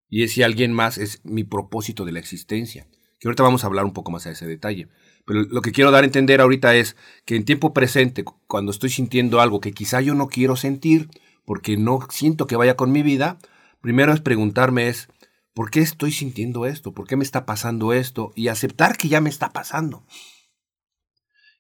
Y 0.10 0.24
ese 0.24 0.44
alguien 0.44 0.74
más 0.74 0.98
es 0.98 1.22
mi 1.24 1.44
propósito 1.44 2.04
de 2.04 2.12
la 2.12 2.20
existencia. 2.20 2.88
Que 3.20 3.28
ahorita 3.28 3.44
vamos 3.44 3.64
a 3.64 3.68
hablar 3.68 3.86
un 3.86 3.94
poco 3.94 4.12
más 4.12 4.28
a 4.28 4.32
ese 4.32 4.46
detalle. 4.46 4.90
Pero 5.26 5.44
lo 5.44 5.62
que 5.62 5.72
quiero 5.72 5.92
dar 5.92 6.04
a 6.04 6.08
entender 6.08 6.42
ahorita 6.42 6.76
es 6.76 6.96
que 7.26 7.36
en 7.36 7.46
tiempo 7.46 7.74
presente, 7.74 8.24
cuando 8.48 8.72
estoy 8.72 8.90
sintiendo 8.90 9.40
algo 9.40 9.62
que 9.62 9.72
quizá 9.72 10.02
yo 10.02 10.16
no 10.16 10.28
quiero 10.28 10.56
sentir, 10.56 11.10
porque 11.46 11.78
no 11.78 12.00
siento 12.10 12.48
que 12.48 12.56
vaya 12.56 12.76
con 12.76 12.92
mi 12.92 13.04
vida, 13.04 13.38
primero 13.82 14.14
es 14.14 14.22
preguntarme 14.22 14.90
es, 14.90 15.08
¿por 15.54 15.72
qué 15.72 15.80
estoy 15.80 16.12
sintiendo 16.12 16.66
esto? 16.66 16.94
¿Por 16.94 17.08
qué 17.08 17.16
me 17.16 17.24
está 17.24 17.46
pasando 17.46 17.94
esto? 17.94 18.32
Y 18.36 18.48
aceptar 18.48 18.98
que 18.98 19.08
ya 19.08 19.22
me 19.22 19.30
está 19.30 19.52
pasando. 19.52 20.06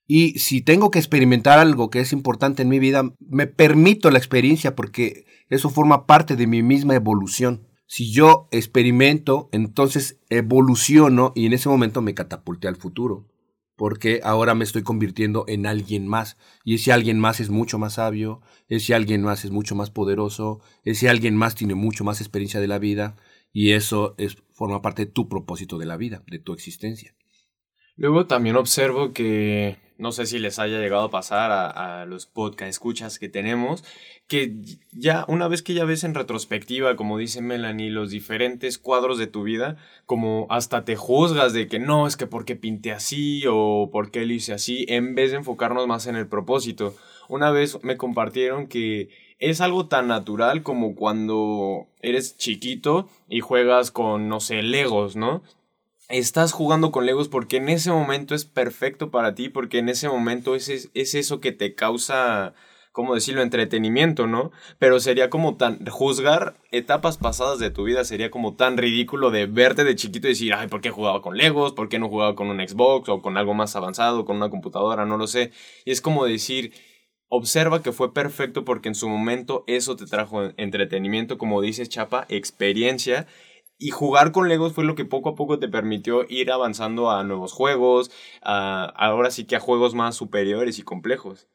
Y 0.05 0.39
si 0.39 0.61
tengo 0.61 0.91
que 0.91 0.99
experimentar 0.99 1.59
algo 1.59 1.89
que 1.89 2.01
es 2.01 2.11
importante 2.11 2.63
en 2.63 2.69
mi 2.69 2.79
vida, 2.79 3.13
me 3.19 3.47
permito 3.47 4.11
la 4.11 4.17
experiencia 4.17 4.75
porque 4.75 5.25
eso 5.49 5.69
forma 5.69 6.05
parte 6.05 6.35
de 6.35 6.47
mi 6.47 6.61
misma 6.61 6.95
evolución. 6.95 7.67
Si 7.85 8.11
yo 8.11 8.47
experimento, 8.51 9.49
entonces 9.51 10.19
evoluciono 10.29 11.31
y 11.35 11.45
en 11.45 11.53
ese 11.53 11.69
momento 11.69 12.01
me 12.01 12.13
catapulté 12.13 12.67
al 12.67 12.75
futuro. 12.75 13.29
Porque 13.75 14.21
ahora 14.23 14.55
me 14.55 14.63
estoy 14.63 14.83
convirtiendo 14.83 15.45
en 15.47 15.65
alguien 15.65 16.07
más. 16.07 16.37
Y 16.63 16.75
ese 16.75 16.91
alguien 16.91 17.19
más 17.19 17.39
es 17.39 17.49
mucho 17.49 17.79
más 17.79 17.93
sabio, 17.93 18.41
ese 18.67 18.93
alguien 18.93 19.23
más 19.23 19.45
es 19.45 19.51
mucho 19.51 19.75
más 19.75 19.89
poderoso, 19.89 20.61
ese 20.83 21.09
alguien 21.09 21.35
más 21.35 21.55
tiene 21.55 21.75
mucho 21.75 22.03
más 22.03 22.21
experiencia 22.21 22.59
de 22.59 22.67
la 22.67 22.79
vida. 22.79 23.15
Y 23.51 23.71
eso 23.71 24.15
es, 24.17 24.37
forma 24.51 24.81
parte 24.81 25.05
de 25.05 25.11
tu 25.11 25.29
propósito 25.29 25.77
de 25.77 25.85
la 25.85 25.97
vida, 25.97 26.23
de 26.27 26.39
tu 26.39 26.53
existencia. 26.53 27.15
Luego 27.95 28.25
también 28.25 28.55
observo 28.55 29.13
que 29.13 29.77
no 29.97 30.11
sé 30.11 30.25
si 30.25 30.39
les 30.39 30.59
haya 30.59 30.79
llegado 30.79 31.03
a 31.03 31.11
pasar 31.11 31.51
a, 31.51 32.05
los 32.05 32.25
podcast 32.25 32.69
escuchas 32.69 33.19
que 33.19 33.29
tenemos, 33.29 33.83
que 34.27 34.55
ya 34.91 35.25
una 35.27 35.47
vez 35.47 35.61
que 35.61 35.73
ya 35.73 35.85
ves 35.85 36.03
en 36.03 36.13
retrospectiva, 36.13 36.95
como 36.95 37.17
dice 37.17 37.41
Melanie, 37.41 37.89
los 37.89 38.09
diferentes 38.09 38.77
cuadros 38.77 39.17
de 39.17 39.27
tu 39.27 39.43
vida, 39.43 39.77
como 40.05 40.47
hasta 40.49 40.83
te 40.83 40.95
juzgas 40.95 41.53
de 41.53 41.67
que 41.67 41.79
no, 41.79 42.07
es 42.07 42.17
que 42.17 42.27
por 42.27 42.43
qué 42.43 42.55
pinté 42.55 42.91
así 42.91 43.43
o 43.49 43.89
por 43.91 44.11
qué 44.11 44.25
lo 44.25 44.33
hice 44.33 44.53
así, 44.53 44.85
en 44.89 45.15
vez 45.15 45.31
de 45.31 45.37
enfocarnos 45.37 45.87
más 45.87 46.07
en 46.07 46.15
el 46.15 46.27
propósito. 46.27 46.95
Una 47.29 47.51
vez 47.51 47.81
me 47.83 47.95
compartieron 47.95 48.67
que 48.67 49.09
es 49.39 49.61
algo 49.61 49.87
tan 49.87 50.07
natural 50.07 50.63
como 50.63 50.95
cuando 50.95 51.87
eres 52.01 52.37
chiquito 52.37 53.07
y 53.29 53.39
juegas 53.39 53.91
con, 53.91 54.27
no 54.27 54.39
sé, 54.39 54.61
Legos, 54.61 55.15
¿no? 55.15 55.43
Estás 56.09 56.51
jugando 56.51 56.91
con 56.91 57.05
Legos 57.05 57.29
porque 57.29 57.57
en 57.57 57.69
ese 57.69 57.91
momento 57.91 58.35
es 58.35 58.45
perfecto 58.45 59.11
para 59.11 59.35
ti, 59.35 59.49
porque 59.49 59.79
en 59.79 59.89
ese 59.89 60.09
momento 60.09 60.55
es, 60.55 60.89
es, 60.93 61.15
eso 61.15 61.39
que 61.39 61.51
te 61.51 61.75
causa, 61.75 62.53
¿cómo 62.91 63.15
decirlo?, 63.15 63.41
entretenimiento, 63.41 64.27
¿no? 64.27 64.51
Pero 64.79 64.99
sería 64.99 65.29
como 65.29 65.57
tan, 65.57 65.85
juzgar 65.87 66.55
etapas 66.71 67.17
pasadas 67.17 67.59
de 67.59 67.71
tu 67.71 67.83
vida 67.83 68.03
sería 68.03 68.31
como 68.31 68.55
tan 68.55 68.77
ridículo 68.77 69.31
de 69.31 69.45
verte 69.45 69.83
de 69.83 69.95
chiquito 69.95 70.27
y 70.27 70.31
decir, 70.31 70.53
ay, 70.53 70.67
¿por 70.67 70.81
qué 70.81 70.89
jugaba 70.89 71.21
con 71.21 71.37
Legos? 71.37 71.73
¿Por 71.73 71.89
qué 71.89 71.99
no 71.99 72.09
jugaba 72.09 72.35
con 72.35 72.49
un 72.49 72.59
Xbox 72.59 73.09
o 73.09 73.21
con 73.21 73.37
algo 73.37 73.53
más 73.53 73.75
avanzado, 73.75 74.25
con 74.25 74.37
una 74.37 74.49
computadora? 74.49 75.05
No 75.05 75.17
lo 75.17 75.27
sé. 75.27 75.51
Y 75.85 75.91
es 75.91 76.01
como 76.01 76.25
decir... 76.25 76.73
Observa 77.35 77.81
que 77.81 77.91
fue 77.91 78.13
perfecto 78.13 78.63
porque 78.63 78.89
en 78.89 78.93
su 78.93 79.09
momento 79.09 79.63
eso 79.65 79.95
te 79.95 80.05
trajo 80.05 80.51
entretenimiento, 80.55 81.39
como 81.39 81.61
dices 81.61 81.89
Chapa, 81.89 82.27
experiencia 82.29 83.25
y 83.83 83.89
jugar 83.89 84.31
con 84.31 84.47
Legos 84.47 84.71
fue 84.71 84.85
lo 84.85 84.95
que 84.95 85.03
poco 85.03 85.29
a 85.29 85.35
poco 85.35 85.59
te 85.59 85.67
permitió 85.67 86.25
ir 86.29 86.51
avanzando 86.51 87.11
a 87.11 87.25
nuevos 87.25 87.51
juegos, 87.51 88.11
ahora 88.41 89.29
sí 89.29 89.43
que 89.43 89.57
a 89.57 89.59
juegos 89.59 89.93
más 89.93 90.15
superiores 90.15 90.79
y 90.79 90.83
complejos. 90.83 91.47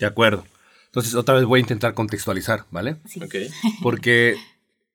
De 0.00 0.06
acuerdo. 0.06 0.44
Entonces, 0.86 1.14
otra 1.14 1.36
vez 1.36 1.44
voy 1.44 1.58
a 1.58 1.60
intentar 1.60 1.94
contextualizar, 1.94 2.64
¿vale? 2.72 2.96
Sí. 3.06 3.20
Porque 3.82 4.36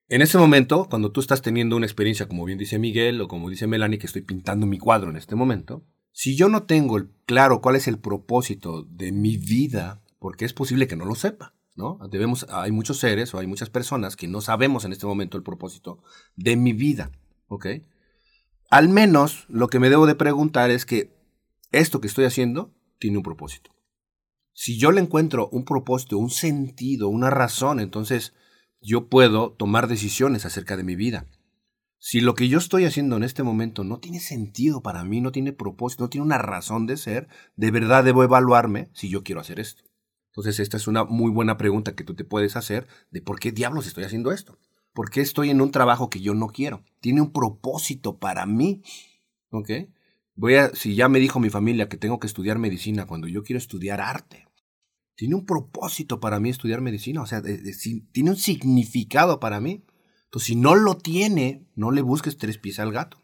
en 0.09 0.21
ese 0.21 0.37
momento, 0.37 0.87
cuando 0.89 1.13
tú 1.13 1.21
estás 1.21 1.41
teniendo 1.41 1.77
una 1.77 1.85
experiencia, 1.85 2.27
como 2.27 2.43
bien 2.43 2.57
dice 2.57 2.79
Miguel 2.79 3.21
o 3.21 3.29
como 3.29 3.49
dice 3.49 3.65
Melanie, 3.65 3.97
que 3.97 4.07
estoy 4.07 4.23
pintando 4.23 4.65
mi 4.65 4.77
cuadro 4.77 5.09
en 5.09 5.15
este 5.15 5.35
momento, 5.35 5.85
si 6.11 6.35
yo 6.35 6.49
no 6.49 6.63
tengo 6.63 7.01
claro 7.25 7.61
cuál 7.61 7.77
es 7.77 7.87
el 7.87 7.97
propósito 7.97 8.83
de 8.83 9.13
mi 9.13 9.37
vida, 9.37 10.03
porque 10.19 10.43
es 10.43 10.51
posible 10.51 10.87
que 10.87 10.97
no 10.97 11.05
lo 11.05 11.15
sepa, 11.15 11.52
Debemos, 12.09 12.45
hay 12.49 12.71
muchos 12.71 12.99
seres 12.99 13.33
o 13.33 13.39
hay 13.39 13.47
muchas 13.47 13.69
personas 13.69 14.15
que 14.15 14.27
no 14.27 14.41
sabemos 14.41 14.85
en 14.85 14.91
este 14.91 15.07
momento 15.07 15.37
el 15.37 15.43
propósito 15.43 16.03
de 16.35 16.55
mi 16.55 16.71
vida, 16.73 17.11
¿ok? 17.47 17.67
Al 18.69 18.89
menos 18.89 19.45
lo 19.49 19.67
que 19.67 19.79
me 19.79 19.89
debo 19.89 20.05
de 20.05 20.15
preguntar 20.15 20.69
es 20.69 20.85
que 20.85 21.15
esto 21.71 21.99
que 21.99 22.07
estoy 22.07 22.25
haciendo 22.25 22.73
tiene 22.99 23.17
un 23.17 23.23
propósito. 23.23 23.71
Si 24.51 24.77
yo 24.77 24.91
le 24.91 25.01
encuentro 25.01 25.49
un 25.49 25.65
propósito, 25.65 26.19
un 26.19 26.29
sentido, 26.29 27.09
una 27.09 27.31
razón, 27.31 27.79
entonces 27.79 28.33
yo 28.79 29.09
puedo 29.09 29.51
tomar 29.51 29.87
decisiones 29.87 30.45
acerca 30.45 30.77
de 30.77 30.83
mi 30.83 30.95
vida. 30.95 31.25
Si 31.97 32.19
lo 32.19 32.35
que 32.35 32.49
yo 32.49 32.59
estoy 32.59 32.85
haciendo 32.85 33.17
en 33.17 33.23
este 33.23 33.41
momento 33.41 33.83
no 33.83 33.97
tiene 33.97 34.19
sentido 34.19 34.81
para 34.81 35.03
mí, 35.03 35.21
no 35.21 35.31
tiene 35.31 35.53
propósito, 35.53 36.03
no 36.03 36.09
tiene 36.09 36.25
una 36.25 36.37
razón 36.37 36.85
de 36.85 36.97
ser, 36.97 37.29
de 37.55 37.71
verdad 37.71 38.03
debo 38.03 38.23
evaluarme 38.23 38.89
si 38.93 39.09
yo 39.09 39.23
quiero 39.23 39.41
hacer 39.41 39.59
esto. 39.59 39.83
Entonces, 40.33 40.59
esta 40.59 40.77
es 40.77 40.87
una 40.87 41.03
muy 41.03 41.29
buena 41.29 41.57
pregunta 41.57 41.93
que 41.93 42.03
tú 42.03 42.15
te 42.15 42.25
puedes 42.25 42.55
hacer 42.55 42.87
de 43.11 43.21
por 43.21 43.39
qué 43.39 43.51
diablos 43.51 43.85
estoy 43.85 44.03
haciendo 44.03 44.31
esto. 44.31 44.57
¿Por 44.91 45.11
qué 45.11 45.21
estoy 45.21 45.51
en 45.51 45.61
un 45.61 45.69
trabajo 45.69 46.09
que 46.09 46.21
yo 46.21 46.33
no 46.33 46.47
quiero? 46.47 46.83
Tiene 47.01 47.21
un 47.21 47.31
propósito 47.31 48.17
para 48.17 48.47
mí. 48.47 48.81
¿Ok? 49.51 49.69
Voy 50.33 50.55
a, 50.55 50.73
si 50.73 50.95
ya 50.95 51.07
me 51.07 51.19
dijo 51.19 51.39
mi 51.39 51.51
familia 51.51 51.87
que 51.87 51.97
tengo 51.97 52.19
que 52.19 52.25
estudiar 52.25 52.57
medicina 52.57 53.05
cuando 53.05 53.27
yo 53.27 53.43
quiero 53.43 53.59
estudiar 53.59 54.01
arte. 54.01 54.47
Tiene 55.15 55.35
un 55.35 55.45
propósito 55.45 56.19
para 56.19 56.39
mí 56.39 56.49
estudiar 56.49 56.81
medicina, 56.81 57.21
o 57.21 57.27
sea, 57.27 57.43
tiene 58.11 58.31
un 58.31 58.35
significado 58.35 59.39
para 59.39 59.59
mí. 59.59 59.85
Entonces, 60.25 60.47
si 60.47 60.55
no 60.55 60.73
lo 60.73 60.97
tiene, 60.97 61.67
no 61.75 61.91
le 61.91 62.01
busques 62.01 62.39
tres 62.39 62.57
pies 62.57 62.79
al 62.79 62.91
gato. 62.91 63.19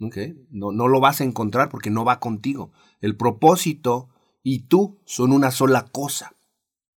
¿Ok? 0.00 0.16
No, 0.48 0.72
no 0.72 0.88
lo 0.88 1.00
vas 1.00 1.20
a 1.20 1.24
encontrar 1.24 1.68
porque 1.68 1.90
no 1.90 2.06
va 2.06 2.18
contigo. 2.18 2.72
El 3.02 3.14
propósito 3.18 4.08
y 4.42 4.60
tú 4.60 5.02
son 5.04 5.32
una 5.32 5.50
sola 5.50 5.84
cosa 5.92 6.35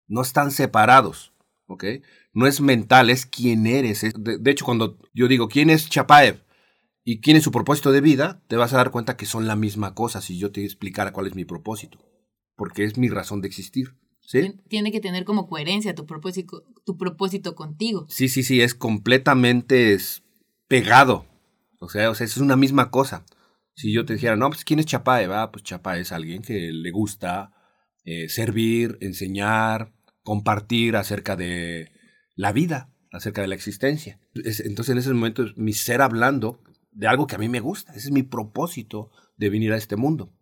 no 0.08 0.22
están 0.22 0.52
separados, 0.52 1.34
¿ok? 1.68 1.86
No 2.34 2.48
es 2.48 2.62
mental, 2.62 3.10
es 3.10 3.26
quién 3.26 3.68
eres. 3.68 4.06
De, 4.18 4.52
hecho, 4.52 4.66
cuando 4.66 4.98
yo 5.14 5.28
digo 5.28 5.48
quién 5.48 5.70
es 5.70 5.90
Chapaev 5.90 6.44
y 7.04 7.20
quién 7.20 7.38
es 7.38 7.44
su 7.44 7.52
propósito 7.52 7.92
de 7.92 8.02
vida, 8.02 8.44
te 8.48 8.56
vas 8.56 8.74
a 8.74 8.78
dar 8.78 8.92
cuenta 8.92 9.18
que 9.18 9.26
son 9.26 9.48
la 9.48 9.56
misma 9.56 9.94
cosa 9.94 10.22
si 10.22 10.38
yo 10.38 10.52
te 10.52 10.64
explicara 10.64 11.14
cuál 11.14 11.28
es 11.28 11.36
mi 11.36 11.46
propósito, 11.46 12.00
porque 12.56 12.84
es 12.84 12.98
mi 12.98 13.10
razón 13.10 13.42
de 13.42 13.48
existir. 13.48 13.96
¿Sí? 14.20 14.60
Tiene 14.68 14.92
que 14.92 15.00
tener 15.00 15.24
como 15.24 15.48
coherencia 15.48 15.96
tu 15.96 16.06
propósito, 16.06 16.66
tu 16.86 16.98
propósito 16.98 17.56
contigo. 17.56 18.06
Sí, 18.10 18.28
sí, 18.28 18.44
sí, 18.44 18.60
es 18.60 18.76
completamente 18.76 19.98
pegado. 20.68 21.26
O 21.80 21.88
sea, 21.88 22.10
o 22.10 22.16
sea, 22.16 22.26
es 22.26 22.36
una 22.36 22.58
misma 22.58 22.92
cosa. 22.92 23.26
Si 23.74 23.94
yo 23.94 24.06
te 24.06 24.14
dijera, 24.14 24.36
no, 24.36 24.50
pues 24.50 24.66
¿quién 24.66 24.80
es 24.80 24.86
Chapaev? 24.86 25.32
Ah, 25.32 25.52
pues 25.52 25.64
Chapaev 25.64 26.02
es 26.02 26.12
alguien 26.12 26.42
que 26.42 26.72
le 26.74 26.92
gusta 26.92 27.54
eh, 28.04 28.28
servir, 28.30 28.98
enseñar, 29.02 29.94
compartir 30.28 30.98
acerca 30.98 31.38
de 31.38 31.90
la 32.36 32.52
vida, 32.52 32.94
acerca 33.14 33.40
de 33.40 33.48
la 33.48 33.56
existencia. 33.56 34.20
Entonces 34.36 34.90
en 34.90 34.98
ese 34.98 35.14
momento 35.14 35.46
es 35.46 35.56
mi 35.56 35.72
ser 35.72 36.02
hablando 36.02 36.62
de 36.92 37.08
algo 37.08 37.28
que 37.28 37.36
a 37.36 37.38
mí 37.38 37.48
me 37.48 37.62
gusta. 37.62 37.94
Ese 37.94 38.10
es 38.10 38.12
mi 38.12 38.24
propósito 38.24 39.10
de 39.38 39.50
venir 39.50 39.72
a 39.72 39.78
este 39.78 39.96
mundo. 39.96 40.34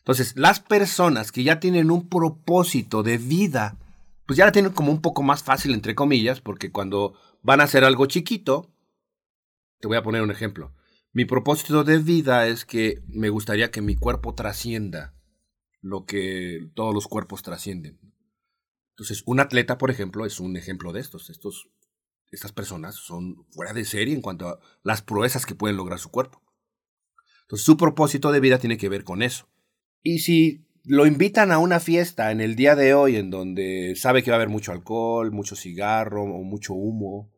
Entonces, 0.00 0.36
las 0.36 0.60
personas 0.60 1.32
que 1.32 1.42
ya 1.42 1.58
tienen 1.58 1.90
un 1.90 2.10
propósito 2.10 3.02
de 3.02 3.16
vida, 3.16 3.78
pues 4.26 4.36
ya 4.36 4.44
la 4.44 4.52
tienen 4.52 4.72
como 4.72 4.92
un 4.92 5.00
poco 5.00 5.22
más 5.22 5.42
fácil, 5.42 5.72
entre 5.72 5.94
comillas, 5.94 6.42
porque 6.42 6.70
cuando 6.70 7.14
van 7.40 7.62
a 7.62 7.64
hacer 7.64 7.84
algo 7.84 8.04
chiquito, 8.04 8.70
te 9.80 9.88
voy 9.88 9.96
a 9.96 10.02
poner 10.02 10.20
un 10.20 10.30
ejemplo. 10.30 10.74
Mi 11.14 11.24
propósito 11.24 11.82
de 11.82 11.96
vida 11.96 12.46
es 12.46 12.66
que 12.66 13.02
me 13.08 13.30
gustaría 13.30 13.70
que 13.70 13.80
mi 13.80 13.96
cuerpo 13.96 14.34
trascienda 14.34 15.14
lo 15.80 16.04
que 16.04 16.68
todos 16.74 16.92
los 16.92 17.08
cuerpos 17.08 17.42
trascienden. 17.42 18.07
Entonces, 18.98 19.22
un 19.26 19.38
atleta, 19.38 19.78
por 19.78 19.92
ejemplo, 19.92 20.26
es 20.26 20.40
un 20.40 20.56
ejemplo 20.56 20.92
de 20.92 20.98
estos. 20.98 21.30
estos 21.30 21.70
estas 22.32 22.52
personas 22.52 22.96
son 22.96 23.46
fuera 23.52 23.72
de 23.72 23.84
serie 23.84 24.12
en 24.12 24.20
cuanto 24.20 24.48
a 24.48 24.60
las 24.82 25.02
proezas 25.02 25.46
que 25.46 25.54
pueden 25.54 25.76
lograr 25.76 26.00
su 26.00 26.10
cuerpo. 26.10 26.42
Entonces, 27.42 27.64
su 27.64 27.76
propósito 27.76 28.32
de 28.32 28.40
vida 28.40 28.58
tiene 28.58 28.76
que 28.76 28.88
ver 28.88 29.04
con 29.04 29.22
eso. 29.22 29.48
Y 30.02 30.18
si 30.18 30.66
lo 30.82 31.06
invitan 31.06 31.52
a 31.52 31.58
una 31.58 31.78
fiesta 31.78 32.32
en 32.32 32.40
el 32.40 32.56
día 32.56 32.74
de 32.74 32.92
hoy 32.92 33.14
en 33.16 33.30
donde 33.30 33.94
sabe 33.96 34.24
que 34.24 34.32
va 34.32 34.36
a 34.36 34.40
haber 34.40 34.48
mucho 34.48 34.72
alcohol, 34.72 35.30
mucho 35.30 35.54
cigarro 35.54 36.24
o 36.24 36.42
mucho 36.42 36.74
humo, 36.74 37.30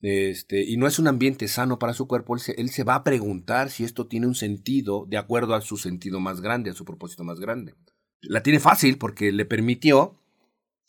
este, 0.00 0.64
y 0.64 0.76
no 0.78 0.88
es 0.88 0.98
un 0.98 1.06
ambiente 1.06 1.46
sano 1.46 1.78
para 1.78 1.94
su 1.94 2.08
cuerpo, 2.08 2.34
él 2.34 2.40
se, 2.40 2.52
él 2.60 2.70
se 2.70 2.82
va 2.82 2.96
a 2.96 3.04
preguntar 3.04 3.70
si 3.70 3.84
esto 3.84 4.08
tiene 4.08 4.26
un 4.26 4.34
sentido 4.34 5.06
de 5.08 5.16
acuerdo 5.16 5.54
a 5.54 5.60
su 5.60 5.76
sentido 5.76 6.18
más 6.18 6.40
grande, 6.40 6.70
a 6.70 6.74
su 6.74 6.84
propósito 6.84 7.22
más 7.22 7.38
grande. 7.38 7.74
La 8.20 8.42
tiene 8.42 8.58
fácil 8.58 8.98
porque 8.98 9.30
le 9.30 9.44
permitió 9.44 10.18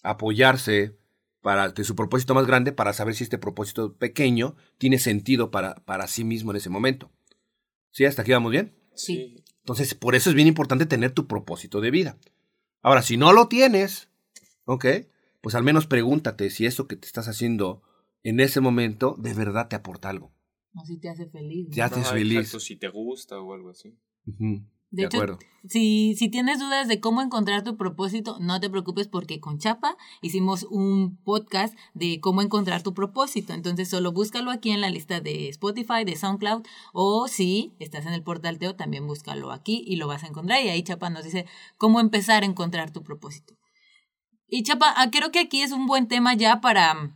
apoyarse 0.04 0.98
para, 1.42 1.70
de 1.70 1.84
su 1.84 1.96
propósito 1.96 2.34
más 2.34 2.46
grande 2.46 2.72
para 2.72 2.94
saber 2.94 3.16
si 3.16 3.24
este 3.24 3.38
propósito 3.38 3.96
pequeño 3.98 4.56
tiene 4.78 5.00
sentido 5.00 5.52
para, 5.52 5.76
para 5.86 6.08
sí 6.08 6.24
mismo 6.24 6.52
en 6.52 6.58
ese 6.58 6.70
momento. 6.70 7.12
¿Sí? 7.92 8.06
¿Hasta 8.06 8.22
aquí 8.22 8.32
vamos 8.32 8.52
bien? 8.52 8.76
Sí. 8.96 9.44
Entonces, 9.60 9.96
por 9.96 10.16
eso 10.16 10.30
es 10.30 10.36
bien 10.36 10.48
importante 10.48 10.86
tener 10.86 11.12
tu 11.12 11.28
propósito 11.28 11.82
de 11.82 11.92
vida. 11.92 12.18
Ahora, 12.82 13.02
si 13.02 13.18
no 13.18 13.34
lo 13.34 13.48
tienes, 13.48 14.10
¿ok? 14.66 14.86
Pues 15.42 15.56
al 15.56 15.64
menos 15.64 15.88
pregúntate 15.88 16.50
si 16.50 16.66
eso 16.66 16.88
que 16.88 16.96
te 16.96 17.08
estás 17.08 17.28
haciendo 17.28 17.82
en 18.24 18.40
ese 18.40 18.62
momento 18.62 19.16
de 19.18 19.34
verdad 19.34 19.68
te 19.68 19.76
aporta 19.76 20.10
algo. 20.10 20.32
No, 20.74 20.86
si 20.86 20.98
te 20.98 21.10
hace 21.10 21.28
feliz. 21.28 21.70
¿no? 21.70 21.76
Te 21.76 21.82
haces 21.82 22.10
feliz. 22.10 22.38
exacto, 22.38 22.60
si 22.60 22.76
te 22.76 22.90
gusta 22.90 23.40
o 23.40 23.54
algo 23.54 23.70
así. 23.70 23.98
De, 24.92 25.04
De, 25.04 25.08
hecho, 25.08 25.18
acuerdo. 25.18 25.40
si, 25.68 26.16
si 26.16 26.30
tienes 26.30 26.60
dudas 26.60 26.88
de 26.88 27.00
cómo 27.00 27.22
encontrar 27.22 27.64
tu 27.64 27.78
propósito, 27.78 28.38
no 28.40 28.60
te 28.60 28.70
preocupes 28.70 29.08
porque 29.08 29.40
con 29.40 29.60
Chapa 29.60 29.98
hicimos 30.22 30.64
un 30.70 31.18
podcast 31.24 31.78
de 31.94 32.20
cómo 32.20 32.42
encontrar 32.42 32.82
tu 32.82 32.94
propósito. 32.94 33.54
Entonces 33.54 33.90
solo 33.90 34.12
búscalo 34.12 34.52
aquí 34.52 34.72
en 34.72 34.82
la 34.82 34.90
lista 34.90 35.22
de 35.22 35.50
Spotify, 35.50 36.06
de 36.06 36.16
SoundCloud, 36.16 36.66
o 36.94 37.28
si 37.28 37.74
estás 37.80 38.06
en 38.06 38.14
el 38.14 38.24
portal 38.24 38.58
Teo, 38.58 38.76
también 38.76 39.06
búscalo 39.06 39.52
aquí 39.52 39.84
y 39.86 39.98
lo 39.98 40.08
vas 40.08 40.24
a 40.24 40.28
encontrar. 40.28 40.64
Y 40.64 40.70
ahí 40.70 40.84
Chapa 40.84 41.10
nos 41.10 41.24
dice 41.24 41.46
cómo 41.78 42.00
empezar 42.00 42.44
a 42.44 42.48
encontrar 42.48 42.92
tu 42.92 43.04
propósito. 43.04 43.56
Y 44.48 44.64
Chapa, 44.64 44.94
ah, 44.98 45.12
creo 45.12 45.32
que 45.32 45.40
aquí 45.40 45.62
es 45.62 45.72
un 45.72 45.86
buen 45.86 46.08
tema 46.08 46.34
ya 46.34 46.60
para, 46.60 47.16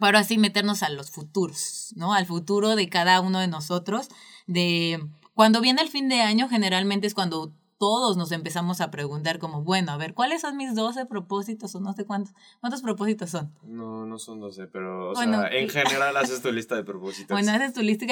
para 0.00 0.18
así 0.18 0.36
meternos 0.36 0.82
a 0.82 0.88
los 0.88 1.12
futuros, 1.12 1.92
¿no? 1.94 2.12
Al 2.12 2.26
futuro 2.26 2.74
de 2.74 2.88
cada 2.88 3.20
uno 3.20 3.38
de 3.38 3.46
nosotros, 3.46 4.08
de 4.48 5.00
cuando 5.36 5.60
viene 5.60 5.82
el 5.82 5.90
fin 5.90 6.08
de 6.08 6.22
año, 6.22 6.48
generalmente 6.48 7.06
es 7.06 7.12
cuando 7.12 7.52
todos 7.78 8.16
nos 8.16 8.32
empezamos 8.32 8.80
a 8.80 8.90
preguntar 8.90 9.38
como, 9.38 9.62
bueno, 9.62 9.92
a 9.92 9.98
ver, 9.98 10.14
¿cuáles 10.14 10.40
son 10.40 10.56
mis 10.56 10.74
12 10.74 11.04
propósitos 11.04 11.74
o 11.74 11.80
no 11.80 11.92
sé 11.92 12.06
cuántos? 12.06 12.34
¿Cuántos 12.60 12.80
propósitos 12.80 13.28
son? 13.28 13.52
No, 13.62 14.06
no 14.06 14.18
son 14.18 14.40
12, 14.40 14.66
pero, 14.68 15.10
o 15.10 15.12
Bueno, 15.12 15.42
sea, 15.42 15.48
en 15.50 15.68
general 15.68 16.16
haces 16.16 16.40
tu 16.40 16.50
lista 16.50 16.74
de 16.74 16.84
propósitos. 16.84 17.28
Bueno, 17.28 17.52
haces 17.52 17.74
tu 17.74 17.82
lista, 17.82 18.06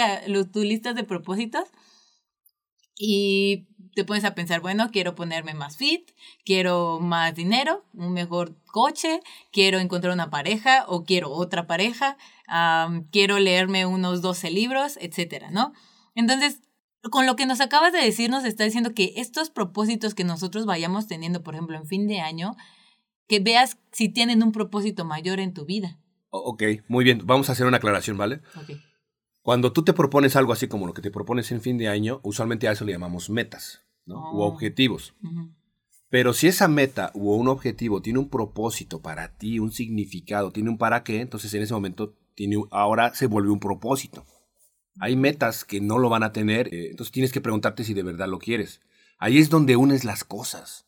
tu 0.52 0.60
lista 0.60 0.92
de 0.92 1.02
propósitos 1.02 1.64
y 2.94 3.68
te 3.94 4.04
pones 4.04 4.26
a 4.26 4.34
pensar, 4.34 4.60
bueno, 4.60 4.90
quiero 4.92 5.14
ponerme 5.14 5.54
más 5.54 5.78
fit, 5.78 6.10
quiero 6.44 7.00
más 7.00 7.34
dinero, 7.34 7.86
un 7.94 8.12
mejor 8.12 8.54
coche, 8.66 9.20
quiero 9.50 9.78
encontrar 9.78 10.12
una 10.12 10.28
pareja 10.28 10.84
o 10.88 11.04
quiero 11.04 11.30
otra 11.30 11.66
pareja, 11.66 12.18
am, 12.48 13.04
quiero 13.10 13.38
leerme 13.38 13.86
unos 13.86 14.20
12 14.20 14.50
libros, 14.50 14.98
etcétera, 15.00 15.50
¿no? 15.50 15.72
Entonces, 16.14 16.60
con 17.10 17.26
lo 17.26 17.36
que 17.36 17.46
nos 17.46 17.60
acabas 17.60 17.92
de 17.92 17.98
decir, 18.00 18.30
nos 18.30 18.44
está 18.44 18.64
diciendo 18.64 18.92
que 18.94 19.12
estos 19.16 19.50
propósitos 19.50 20.14
que 20.14 20.24
nosotros 20.24 20.66
vayamos 20.66 21.06
teniendo, 21.06 21.42
por 21.42 21.54
ejemplo, 21.54 21.76
en 21.76 21.86
fin 21.86 22.06
de 22.08 22.20
año, 22.20 22.56
que 23.28 23.40
veas 23.40 23.78
si 23.92 24.08
tienen 24.08 24.42
un 24.42 24.52
propósito 24.52 25.04
mayor 25.04 25.40
en 25.40 25.54
tu 25.54 25.64
vida. 25.64 25.98
Ok, 26.30 26.62
muy 26.88 27.04
bien. 27.04 27.22
Vamos 27.24 27.48
a 27.48 27.52
hacer 27.52 27.66
una 27.66 27.76
aclaración, 27.78 28.16
¿vale? 28.16 28.40
Ok. 28.56 28.76
Cuando 29.42 29.72
tú 29.72 29.84
te 29.84 29.92
propones 29.92 30.36
algo 30.36 30.52
así 30.52 30.68
como 30.68 30.86
lo 30.86 30.94
que 30.94 31.02
te 31.02 31.10
propones 31.10 31.52
en 31.52 31.60
fin 31.60 31.76
de 31.78 31.88
año, 31.88 32.20
usualmente 32.22 32.66
a 32.66 32.72
eso 32.72 32.84
le 32.84 32.92
llamamos 32.92 33.28
metas, 33.30 33.82
¿no? 34.06 34.16
U 34.32 34.42
Oh. 34.42 34.46
objetivos. 34.46 35.14
Pero 36.08 36.32
si 36.32 36.46
esa 36.46 36.66
meta 36.68 37.10
u 37.14 37.32
un 37.34 37.48
objetivo 37.48 38.00
tiene 38.00 38.18
un 38.20 38.30
propósito 38.30 39.00
para 39.02 39.36
ti, 39.36 39.58
un 39.58 39.72
significado, 39.72 40.50
tiene 40.50 40.70
un 40.70 40.78
para 40.78 41.02
qué, 41.04 41.20
entonces 41.20 41.52
en 41.54 41.62
ese 41.62 41.74
momento 41.74 42.14
tiene, 42.34 42.56
ahora 42.70 43.14
se 43.14 43.26
vuelve 43.26 43.50
un 43.50 43.60
propósito. 43.60 44.24
Hay 45.00 45.16
metas 45.16 45.64
que 45.64 45.80
no 45.80 45.98
lo 45.98 46.08
van 46.08 46.22
a 46.22 46.32
tener, 46.32 46.72
eh, 46.72 46.90
entonces 46.90 47.12
tienes 47.12 47.32
que 47.32 47.40
preguntarte 47.40 47.84
si 47.84 47.94
de 47.94 48.02
verdad 48.02 48.28
lo 48.28 48.38
quieres. 48.38 48.80
Ahí 49.18 49.38
es 49.38 49.50
donde 49.50 49.76
unes 49.76 50.04
las 50.04 50.24
cosas. 50.24 50.86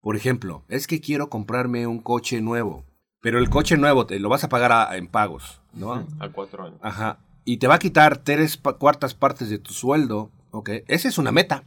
Por 0.00 0.16
ejemplo, 0.16 0.64
es 0.68 0.86
que 0.86 1.00
quiero 1.00 1.28
comprarme 1.28 1.86
un 1.86 1.98
coche 2.00 2.40
nuevo, 2.40 2.84
pero 3.20 3.38
el 3.38 3.50
coche 3.50 3.76
nuevo 3.76 4.06
te 4.06 4.20
lo 4.20 4.28
vas 4.28 4.44
a 4.44 4.48
pagar 4.48 4.70
a- 4.72 4.96
en 4.96 5.08
pagos, 5.08 5.60
¿no? 5.72 6.06
A 6.20 6.28
cuatro 6.28 6.64
años. 6.64 6.78
Ajá. 6.82 7.18
Y 7.44 7.56
te 7.58 7.66
va 7.66 7.76
a 7.76 7.78
quitar 7.80 8.18
tres 8.18 8.56
pa- 8.56 8.74
cuartas 8.78 9.14
partes 9.14 9.48
de 9.48 9.58
tu 9.58 9.72
sueldo, 9.72 10.30
¿ok? 10.52 10.70
Esa 10.86 11.08
es 11.08 11.18
una 11.18 11.32
meta. 11.32 11.64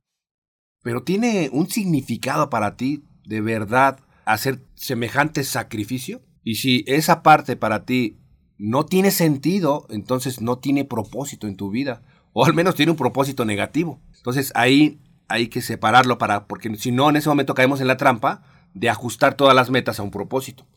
Pero 0.82 1.04
tiene 1.04 1.50
un 1.52 1.70
significado 1.70 2.50
para 2.50 2.78
ti, 2.78 3.04
de 3.26 3.42
verdad, 3.42 4.00
hacer 4.26 4.62
semejante 4.76 5.44
sacrificio. 5.44 6.22
Y 6.44 6.56
si 6.56 6.86
esa 6.88 7.22
parte 7.22 7.58
para 7.58 7.84
ti 7.84 8.19
no 8.60 8.86
tiene 8.86 9.10
sentido, 9.10 9.88
entonces 9.90 10.42
no 10.42 10.58
tiene 10.58 10.86
propósito 10.86 11.48
en 11.48 11.56
tu 11.56 11.72
vida. 11.72 12.04
O 12.34 12.46
al 12.46 12.54
menos 12.54 12.76
tiene 12.76 12.92
un 12.92 12.98
propósito 12.98 13.46
negativo. 13.46 14.00
Entonces 14.18 14.52
ahí 14.54 15.00
hay 15.30 15.48
que 15.48 15.62
separarlo 15.62 16.18
para, 16.18 16.46
porque 16.46 16.76
si 16.76 16.92
no, 16.92 17.10
en 17.10 17.16
ese 17.16 17.30
momento 17.30 17.56
caemos 17.56 17.82
en 17.82 17.88
la 17.88 17.98
trampa 17.98 18.44
de 18.74 18.90
ajustar 18.90 19.36
todas 19.36 19.56
las 19.56 19.72
metas 19.72 20.00
a 20.00 20.04
un 20.04 20.12
propósito. 20.12 20.68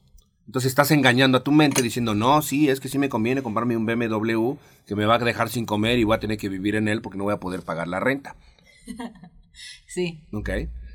Entonces 0.47 0.71
estás 0.71 0.93
engañando 0.93 1.39
a 1.39 1.45
tu 1.45 1.51
mente 1.51 1.83
diciendo, 1.83 2.15
no, 2.15 2.41
sí, 2.41 2.69
es 2.69 2.81
que 2.81 2.89
sí 2.89 2.99
me 2.99 3.09
conviene 3.09 3.43
comprarme 3.43 3.77
un 3.77 3.85
BMW 3.85 4.55
que 4.87 4.97
me 4.97 5.05
va 5.05 5.17
a 5.17 5.19
dejar 5.19 5.49
sin 5.49 5.67
comer 5.67 5.99
y 5.99 6.05
voy 6.05 6.17
a 6.17 6.21
tener 6.21 6.39
que 6.39 6.49
vivir 6.49 6.77
en 6.77 6.89
él 6.89 7.03
porque 7.03 7.19
no 7.19 7.25
voy 7.25 7.35
a 7.35 7.41
poder 7.41 7.63
pagar 7.63 7.89
la 7.89 8.01
renta. 8.01 8.37
Sí. 9.87 10.25
¿Ok? 10.33 10.49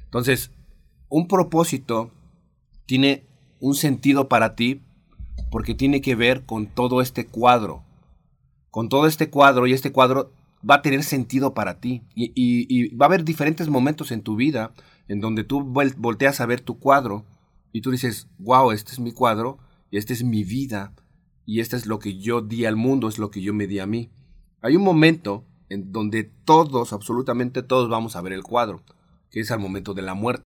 Entonces, 0.06 0.50
un 1.10 1.28
propósito 1.28 2.12
tiene 2.88 3.28
un 3.60 3.76
sentido 3.76 4.28
para 4.28 4.56
ti 4.56 4.82
porque 5.50 5.76
tiene 5.76 6.02
que 6.02 6.16
ver 6.16 6.46
con 6.46 6.68
todo 6.68 7.02
este 7.02 7.26
cuadro. 7.26 7.84
Con 8.72 8.90
todo 8.90 9.08
este 9.08 9.30
cuadro 9.30 9.68
y 9.68 9.74
este 9.74 9.92
cuadro 9.92 10.32
va 10.68 10.76
a 10.76 10.82
tener 10.82 11.04
sentido 11.04 11.54
para 11.54 11.80
ti. 11.80 12.04
Y, 12.16 12.96
va 12.96 13.06
a 13.06 13.10
haber 13.10 13.24
diferentes 13.24 13.70
momentos 13.70 14.12
en 14.12 14.22
tu 14.22 14.36
vida 14.36 14.74
en 15.08 15.22
donde 15.22 15.44
tú 15.44 15.62
volteas 15.62 16.42
a 16.42 16.46
ver 16.46 16.62
tu 16.62 16.80
cuadro 16.80 17.26
y 17.72 17.82
tú 17.82 17.92
dices, 17.92 18.28
wow, 18.40 18.72
este 18.72 18.92
es 18.92 19.00
mi 19.00 19.12
cuadro 19.12 19.58
y 19.90 19.98
esta 19.98 20.14
es 20.14 20.24
mi 20.24 20.44
vida 20.44 20.94
y 21.46 21.62
este 21.62 21.78
es 21.78 21.86
lo 21.86 22.00
que 22.00 22.18
yo 22.18 22.42
di 22.42 22.66
al 22.66 22.76
mundo, 22.76 23.08
es 23.08 23.20
lo 23.20 23.32
que 23.32 23.42
yo 23.42 23.54
me 23.54 23.68
di 23.68 23.80
a 23.80 23.88
mí. 23.88 24.12
Hay 24.62 24.76
un 24.76 24.84
momento 24.84 25.46
en 25.70 25.92
donde 25.92 26.24
todos, 26.24 26.92
absolutamente 26.92 27.64
todos, 27.64 27.90
vamos 27.90 28.16
a 28.16 28.22
ver 28.22 28.34
el 28.34 28.44
cuadro, 28.44 28.84
que 29.32 29.40
es 29.40 29.52
al 29.52 29.60
momento 29.60 29.94
de 29.94 30.02
la 30.02 30.14
muerte. 30.14 30.44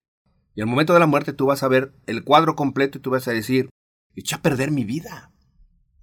Y 0.54 0.60
al 0.60 0.66
momento 0.66 0.92
de 0.92 1.00
la 1.00 1.06
muerte 1.06 1.32
tú 1.32 1.46
vas 1.46 1.62
a 1.62 1.68
ver 1.68 1.92
el 2.06 2.24
cuadro 2.24 2.54
completo 2.54 2.98
y 2.98 3.00
tú 3.00 3.10
vas 3.10 3.26
a 3.26 3.32
decir, 3.32 3.70
eché 4.14 4.34
a 4.34 4.42
perder 4.42 4.70
mi 4.70 4.84
vida. 4.84 5.32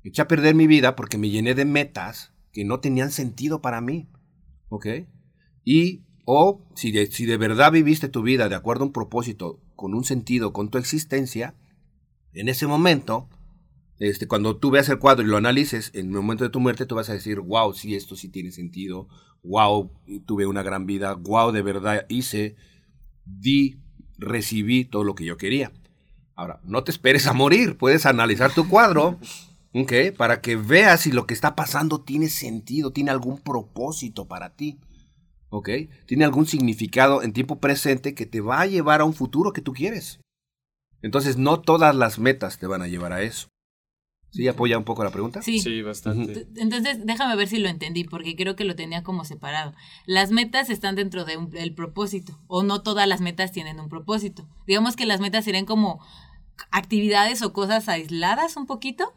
Eché 0.03 0.21
a 0.21 0.27
perder 0.27 0.55
mi 0.55 0.67
vida 0.67 0.95
porque 0.95 1.17
me 1.17 1.29
llené 1.29 1.55
de 1.55 1.65
metas 1.65 2.33
que 2.51 2.65
no 2.65 2.79
tenían 2.79 3.11
sentido 3.11 3.61
para 3.61 3.81
mí. 3.81 4.09
¿Ok? 4.69 4.87
Y, 5.63 6.03
o 6.25 6.65
si 6.75 6.91
de, 6.91 7.07
si 7.07 7.25
de 7.25 7.37
verdad 7.37 7.71
viviste 7.71 8.07
tu 8.09 8.21
vida 8.21 8.49
de 8.49 8.55
acuerdo 8.55 8.83
a 8.83 8.87
un 8.87 8.93
propósito, 8.93 9.61
con 9.75 9.93
un 9.93 10.03
sentido, 10.03 10.53
con 10.53 10.69
tu 10.69 10.77
existencia, 10.77 11.55
en 12.33 12.49
ese 12.49 12.67
momento, 12.67 13.29
este, 13.99 14.27
cuando 14.27 14.57
tú 14.57 14.71
veas 14.71 14.89
el 14.89 14.99
cuadro 14.99 15.23
y 15.23 15.27
lo 15.27 15.37
analices, 15.37 15.91
en 15.93 16.07
el 16.07 16.11
momento 16.13 16.43
de 16.43 16.49
tu 16.49 16.59
muerte 16.59 16.85
tú 16.85 16.95
vas 16.95 17.09
a 17.09 17.13
decir, 17.13 17.39
wow, 17.39 17.73
sí, 17.73 17.95
esto 17.95 18.15
sí 18.15 18.29
tiene 18.29 18.51
sentido, 18.51 19.07
wow, 19.43 19.91
tuve 20.25 20.45
una 20.45 20.63
gran 20.63 20.85
vida, 20.85 21.13
wow, 21.15 21.51
de 21.51 21.61
verdad 21.61 22.05
hice, 22.09 22.55
di, 23.25 23.79
recibí 24.17 24.85
todo 24.85 25.03
lo 25.03 25.15
que 25.15 25.25
yo 25.25 25.37
quería. 25.37 25.71
Ahora, 26.39 26.61
no 26.63 26.85
te 26.85 26.91
esperes 26.91 27.27
a 27.27 27.33
morir, 27.33 27.77
puedes 27.77 28.05
analizar 28.05 28.53
tu 28.53 28.69
cuadro, 28.69 29.19
¿ok? 29.73 29.91
Para 30.15 30.39
que 30.39 30.55
veas 30.55 31.01
si 31.01 31.11
lo 31.11 31.27
que 31.27 31.33
está 31.33 31.53
pasando 31.53 31.99
tiene 31.99 32.29
sentido, 32.29 32.93
tiene 32.93 33.11
algún 33.11 33.39
propósito 33.39 34.25
para 34.25 34.55
ti, 34.55 34.79
¿ok? 35.49 35.69
Tiene 36.05 36.23
algún 36.23 36.45
significado 36.45 37.23
en 37.23 37.33
tiempo 37.33 37.59
presente 37.59 38.15
que 38.15 38.25
te 38.25 38.39
va 38.39 38.61
a 38.61 38.67
llevar 38.67 39.01
a 39.01 39.03
un 39.03 39.13
futuro 39.13 39.51
que 39.51 39.59
tú 39.59 39.73
quieres. 39.73 40.21
Entonces, 41.01 41.35
no 41.35 41.59
todas 41.59 41.93
las 41.93 42.19
metas 42.19 42.57
te 42.57 42.67
van 42.67 42.83
a 42.83 42.87
llevar 42.87 43.11
a 43.11 43.21
eso. 43.21 43.49
¿Sí 44.31 44.47
apoya 44.47 44.77
un 44.77 44.85
poco 44.85 45.03
la 45.03 45.09
pregunta? 45.09 45.41
Sí. 45.41 45.59
Sí, 45.59 45.81
bastante. 45.81 46.47
Entonces, 46.55 47.05
déjame 47.05 47.35
ver 47.35 47.49
si 47.49 47.57
lo 47.57 47.67
entendí, 47.67 48.05
porque 48.05 48.37
creo 48.37 48.55
que 48.55 48.63
lo 48.63 48.75
tenía 48.77 49.03
como 49.03 49.25
separado. 49.25 49.73
Las 50.05 50.31
metas 50.31 50.69
están 50.69 50.95
dentro 50.95 51.25
del 51.25 51.73
propósito, 51.73 52.39
o 52.47 52.63
no 52.63 52.81
todas 52.81 53.09
las 53.09 53.19
metas 53.19 53.51
tienen 53.51 53.79
un 53.79 53.89
propósito. 53.89 54.47
Digamos 54.67 54.95
que 54.95 55.05
las 55.05 55.19
metas 55.19 55.43
serían 55.43 55.65
como 55.65 55.99
actividades 56.71 57.41
o 57.41 57.53
cosas 57.53 57.89
aisladas 57.89 58.57
un 58.57 58.65
poquito. 58.65 59.13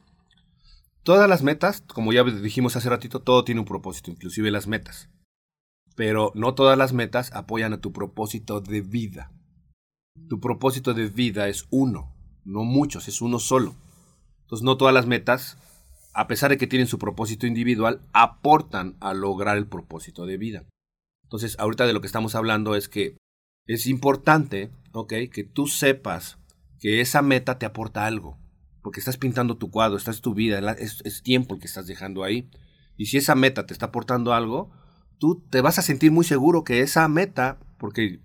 Todas 1.02 1.28
las 1.28 1.42
metas, 1.42 1.82
como 1.82 2.12
ya 2.12 2.22
dijimos 2.22 2.76
hace 2.76 2.88
ratito, 2.88 3.20
todo 3.20 3.44
tiene 3.44 3.60
un 3.60 3.66
propósito, 3.66 4.10
inclusive 4.10 4.50
las 4.50 4.66
metas. 4.66 5.08
Pero 5.96 6.32
no 6.34 6.54
todas 6.54 6.78
las 6.78 6.92
metas 6.92 7.32
apoyan 7.32 7.72
a 7.72 7.80
tu 7.80 7.92
propósito 7.92 8.60
de 8.60 8.80
vida. 8.80 9.32
Tu 10.28 10.40
propósito 10.40 10.94
de 10.94 11.08
vida 11.08 11.48
es 11.48 11.66
uno, 11.70 12.14
no 12.44 12.64
muchos, 12.64 13.08
es 13.08 13.20
uno 13.20 13.38
solo. 13.38 13.74
Entonces 14.42 14.64
no 14.64 14.76
todas 14.76 14.94
las 14.94 15.06
metas, 15.06 15.58
a 16.12 16.28
pesar 16.28 16.50
de 16.50 16.58
que 16.58 16.66
tienen 16.66 16.86
su 16.86 16.98
propósito 16.98 17.46
individual, 17.46 18.00
aportan 18.12 18.96
a 19.00 19.14
lograr 19.14 19.56
el 19.56 19.66
propósito 19.66 20.26
de 20.26 20.36
vida. 20.36 20.64
Entonces 21.24 21.58
ahorita 21.58 21.86
de 21.86 21.94
lo 21.94 22.00
que 22.00 22.06
estamos 22.06 22.34
hablando 22.34 22.76
es 22.76 22.88
que 22.88 23.16
es 23.66 23.86
importante. 23.86 24.70
Que 25.08 25.44
tú 25.44 25.68
sepas 25.68 26.38
que 26.82 27.00
esa 27.00 27.22
meta 27.22 27.60
te 27.60 27.64
aporta 27.64 28.06
algo. 28.06 28.36
Porque 28.82 28.98
estás 28.98 29.16
pintando 29.16 29.56
tu 29.56 29.70
cuadro, 29.70 29.96
esta 29.96 30.10
es 30.10 30.20
tu 30.20 30.34
vida, 30.34 30.58
es, 30.72 31.00
es 31.04 31.22
tiempo 31.22 31.54
el 31.54 31.60
que 31.60 31.68
estás 31.68 31.86
dejando 31.86 32.24
ahí. 32.24 32.50
Y 32.96 33.06
si 33.06 33.18
esa 33.18 33.36
meta 33.36 33.66
te 33.66 33.72
está 33.72 33.86
aportando 33.86 34.34
algo, 34.34 34.72
tú 35.18 35.40
te 35.48 35.60
vas 35.60 35.78
a 35.78 35.82
sentir 35.82 36.10
muy 36.10 36.24
seguro 36.24 36.64
que 36.64 36.80
esa 36.80 37.06
meta, 37.06 37.60
porque 37.78 38.20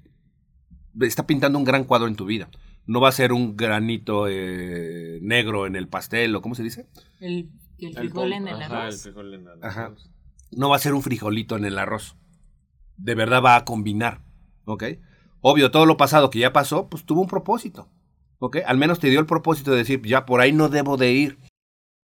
está 1.00 1.28
pintando 1.28 1.60
un 1.60 1.66
gran 1.66 1.84
cuadro 1.84 2.08
en 2.08 2.16
tu 2.16 2.26
vida. 2.26 2.50
No 2.88 3.00
va 3.00 3.10
a 3.10 3.12
ser 3.12 3.32
un 3.32 3.56
granito 3.56 4.28
eh, 4.28 5.20
negro 5.22 5.68
en 5.68 5.76
el 5.76 5.88
pastel, 5.88 6.36
o 6.36 6.42
¿cómo 6.42 6.56
se 6.56 6.64
dice? 6.64 6.88
El, 7.20 7.52
frijol 7.78 8.34
en 8.34 8.48
el 8.48 8.60
arroz. 8.60 9.08
Ajá. 9.62 9.94
No 10.50 10.70
va 10.70 10.78
a 10.78 10.80
ser 10.80 10.96
un 10.96 11.04
frijolito 11.04 11.58
en 11.58 11.66
el 11.66 11.78
arroz. 11.78 12.16
De 12.96 13.14
verdad 13.14 13.44
va 13.44 13.56
a 13.56 13.66
combinar, 13.66 14.24
¿ok? 14.66 14.84
Obvio, 15.42 15.70
todo 15.70 15.86
lo 15.86 15.98
pasado 15.98 16.32
que 16.32 16.40
ya 16.40 16.52
pasó, 16.52 16.90
pues 16.90 17.06
tuvo 17.06 17.22
un 17.22 17.28
propósito, 17.28 17.88
¿ok? 18.40 18.58
Al 18.66 18.78
menos 18.78 19.00
te 19.00 19.10
dio 19.10 19.20
el 19.20 19.26
propósito 19.26 19.72
de 19.72 19.78
decir, 19.78 20.02
ya 20.04 20.26
por 20.26 20.42
ahí 20.42 20.52
no 20.52 20.70
debo 20.70 20.98
de 20.98 21.12
ir. 21.12 21.38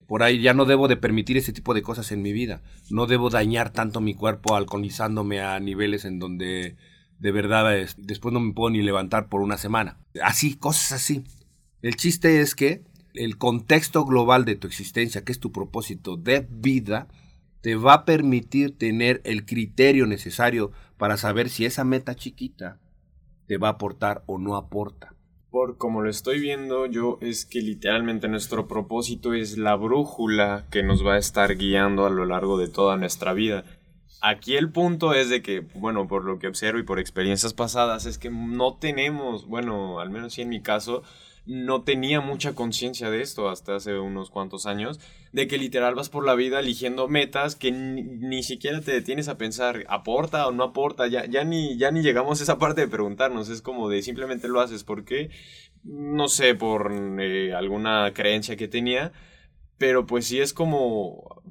Por 0.08 0.24
ahí 0.24 0.42
ya 0.42 0.54
no 0.54 0.66
debo 0.66 0.88
de 0.88 0.96
permitir 0.96 1.36
ese 1.36 1.52
tipo 1.52 1.74
de 1.74 1.82
cosas 1.82 2.12
en 2.12 2.22
mi 2.22 2.32
vida. 2.32 2.62
No 2.90 3.08
debo 3.08 3.30
dañar 3.30 3.72
tanto 3.72 4.00
mi 4.00 4.14
cuerpo 4.14 4.56
alcoholizándome 4.56 5.42
a 5.42 5.60
niveles 5.60 6.06
en 6.06 6.18
donde 6.18 6.78
de 7.20 7.32
verdad 7.32 7.66
después 7.98 8.34
no 8.34 8.40
me 8.40 8.54
puedo 8.54 8.70
ni 8.70 8.82
levantar 8.82 9.28
por 9.28 9.42
una 9.42 9.58
semana. 9.58 9.98
Así, 10.22 10.56
cosas 10.56 10.94
así. 10.94 11.26
El 11.82 11.98
chiste 11.98 12.40
es 12.40 12.56
que 12.56 12.84
el 13.14 13.38
contexto 13.38 14.06
global 14.06 14.46
de 14.46 14.56
tu 14.56 14.68
existencia, 14.68 15.26
que 15.26 15.32
es 15.34 15.40
tu 15.40 15.52
propósito 15.52 16.16
de 16.16 16.48
vida, 16.50 17.08
te 17.62 17.76
va 17.76 17.94
a 17.94 18.06
permitir 18.06 18.78
tener 18.78 19.22
el 19.26 19.46
criterio 19.46 20.06
necesario 20.06 20.72
para 20.98 21.18
saber 21.18 21.50
si 21.50 21.66
esa 21.66 21.84
meta 21.84 22.16
chiquita 22.16 22.80
te 23.46 23.58
va 23.58 23.70
a 23.70 23.72
aportar 23.72 24.24
o 24.26 24.38
no 24.38 24.56
aporta 24.56 25.17
como 25.78 26.02
lo 26.02 26.10
estoy 26.10 26.40
viendo 26.40 26.86
yo, 26.86 27.18
es 27.22 27.46
que 27.46 27.62
literalmente 27.62 28.28
nuestro 28.28 28.68
propósito 28.68 29.34
es 29.34 29.58
la 29.58 29.76
brújula 29.76 30.66
que 30.72 30.84
nos 30.84 31.06
va 31.06 31.16
a 31.16 31.18
estar 31.18 31.56
guiando 31.58 32.06
a 32.06 32.10
lo 32.10 32.26
largo 32.26 32.58
de 32.58 32.68
toda 32.68 32.98
nuestra 32.98 33.34
vida. 33.34 33.64
Aquí 34.22 34.56
el 34.56 34.72
punto 34.72 35.14
es 35.14 35.30
de 35.30 35.42
que, 35.42 35.62
bueno, 35.76 36.08
por 36.08 36.26
lo 36.26 36.40
que 36.40 36.48
observo 36.48 36.80
y 36.80 36.84
por 36.84 37.00
experiencias 37.00 37.54
pasadas, 37.54 38.06
es 38.06 38.18
que 38.18 38.30
no 38.30 38.78
tenemos, 38.78 39.48
bueno, 39.48 40.00
al 40.00 40.10
menos 40.10 40.34
sí 40.34 40.42
en 40.42 40.50
mi 40.50 40.62
caso, 40.62 41.04
no 41.48 41.84
tenía 41.84 42.20
mucha 42.20 42.54
conciencia 42.54 43.10
de 43.10 43.22
esto 43.22 43.50
hasta 43.50 43.78
hace 43.78 43.98
unos 43.98 44.30
cuantos 44.30 44.66
años, 44.66 45.00
de 45.32 45.48
que 45.48 45.58
literal 45.58 45.96
vas 45.96 46.10
por 46.10 46.26
la 46.26 46.36
vida 46.36 46.60
eligiendo 46.60 47.08
metas 47.08 47.56
que 47.56 47.72
ni, 47.72 48.44
siquiera 48.44 48.82
te 48.82 48.92
detienes 48.92 49.30
a 49.30 49.38
pensar, 49.38 49.86
¿aporta 49.88 50.48
o 50.48 50.52
no 50.52 50.64
aporta? 50.64 51.08
Ya, 51.08 51.26
ya, 51.26 51.46
ni, 51.46 51.78
ya 51.78 51.90
ni 51.92 52.02
llegamos 52.02 52.40
a 52.40 52.44
esa 52.44 52.60
parte 52.60 52.82
de 52.82 52.88
preguntarnos, 52.90 53.50
es 53.50 53.62
como 53.62 53.90
de 53.90 54.02
simplemente 54.02 54.50
lo 54.50 54.60
haces 54.60 54.84
porque, 54.84 55.30
no 55.84 56.28
sé, 56.28 56.54
por 56.54 56.92
eh, 57.20 57.54
alguna 57.54 58.12
creencia 58.14 58.58
que 58.58 58.68
tenía, 58.68 59.14
pero 59.78 60.06
pues 60.06 60.26
sí 60.26 60.42
es 60.42 60.54
como, 60.54 61.42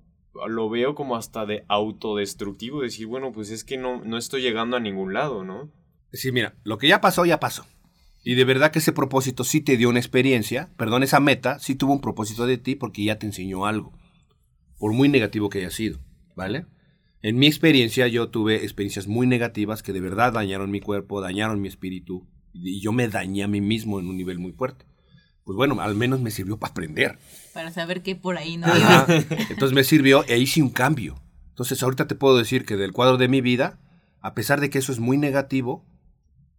lo 0.47 0.69
veo 0.69 0.95
como 0.95 1.17
hasta 1.17 1.47
de 1.47 1.65
autodestructivo, 1.69 2.83
decir, 2.83 3.07
bueno, 3.07 3.33
pues 3.33 3.51
es 3.51 3.65
que 3.65 3.79
no, 3.79 4.05
no 4.05 4.19
estoy 4.19 4.43
llegando 4.43 4.77
a 4.77 4.81
ningún 4.81 5.15
lado, 5.15 5.43
¿no? 5.43 5.71
Sí, 6.13 6.33
mira, 6.33 6.55
lo 6.65 6.77
que 6.77 6.89
ya 6.89 7.01
pasó, 7.01 7.25
ya 7.25 7.41
pasó. 7.41 7.67
Y 8.27 8.35
de 8.35 8.45
verdad 8.45 8.73
que 8.73 8.81
ese 8.81 8.91
propósito 8.91 9.45
sí 9.45 9.61
te 9.61 9.77
dio 9.77 9.89
una 9.89 10.01
experiencia, 10.01 10.69
perdón, 10.77 11.05
esa 11.05 11.21
meta 11.21 11.61
sí 11.61 11.77
tuvo 11.77 11.93
un 11.93 12.01
propósito 12.01 12.45
de 12.45 12.59
ti 12.59 12.75
porque 12.75 13.05
ya 13.05 13.21
te 13.21 13.27
enseñó 13.27 13.67
algo, 13.67 13.93
por 14.81 14.93
muy 14.93 15.09
negativo 15.09 15.49
que 15.49 15.61
haya 15.61 15.71
sido, 15.71 16.01
¿vale? 16.35 16.67
En 17.23 17.37
mi 17.37 17.47
experiencia 17.47 18.09
yo 18.09 18.29
tuve 18.29 18.65
experiencias 18.65 19.07
muy 19.07 19.29
negativas 19.29 19.85
que 19.85 19.93
de 19.93 20.01
verdad 20.01 20.33
dañaron 20.33 20.73
mi 20.73 20.81
cuerpo, 20.81 21.21
dañaron 21.21 21.61
mi 21.61 21.69
espíritu 21.69 22.27
y 22.53 22.81
yo 22.81 22.91
me 22.91 23.07
dañé 23.07 23.45
a 23.45 23.49
mí 23.49 23.61
mismo 23.61 24.01
en 24.01 24.09
un 24.09 24.17
nivel 24.17 24.41
muy 24.41 24.51
fuerte. 24.51 24.87
Pues 25.45 25.55
bueno, 25.55 25.81
al 25.81 25.95
menos 25.95 26.21
me 26.21 26.33
sirvió 26.33 26.59
para 26.59 26.73
aprender. 26.73 27.21
Para 27.55 27.71
saber 27.71 28.03
que 28.03 28.17
por 28.17 28.39
ahí 28.39 28.57
no 28.57 28.67
iba. 28.67 29.07
Entonces 29.51 29.73
me 29.73 29.85
sirvió 29.85 30.25
e 30.27 30.37
hice 30.37 30.63
un 30.63 30.71
cambio. 30.71 31.23
Entonces 31.51 31.81
ahorita 31.81 32.09
te 32.09 32.17
puedo 32.17 32.37
decir 32.37 32.65
que 32.65 32.75
del 32.75 32.93
cuadro 32.93 33.19
de 33.19 33.29
mi 33.29 33.41
vida, 33.41 33.79
a 34.21 34.35
pesar 34.35 34.61
de 34.61 34.69
que 34.69 34.79
eso 34.79 34.91
es 34.91 34.99
muy 34.99 35.17
negativo, 35.17 35.87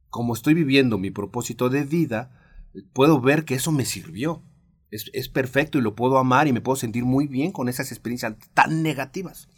como 0.10 0.34
estoy 0.34 0.54
viviendo 0.54 0.98
mi 0.98 1.12
propósito 1.12 1.70
de 1.70 1.84
vida, 1.84 2.32
puedo 2.94 3.20
ver 3.22 3.46
que 3.46 3.56
eso 3.56 3.72
me 3.72 3.86
sirvió. 3.86 4.44
Es, 4.90 5.28
perfecto 5.28 5.78
y 5.78 5.82
lo 5.82 5.96
puedo 5.96 6.18
amar 6.18 6.48
y 6.48 6.54
me 6.54 6.62
puedo 6.62 6.78
sentir 6.78 7.04
muy 7.04 7.28
bien 7.28 7.52
con 7.52 7.68
esas 7.68 7.92
experiencias 7.92 8.36
tan 8.54 8.84
negativas. 8.84 9.50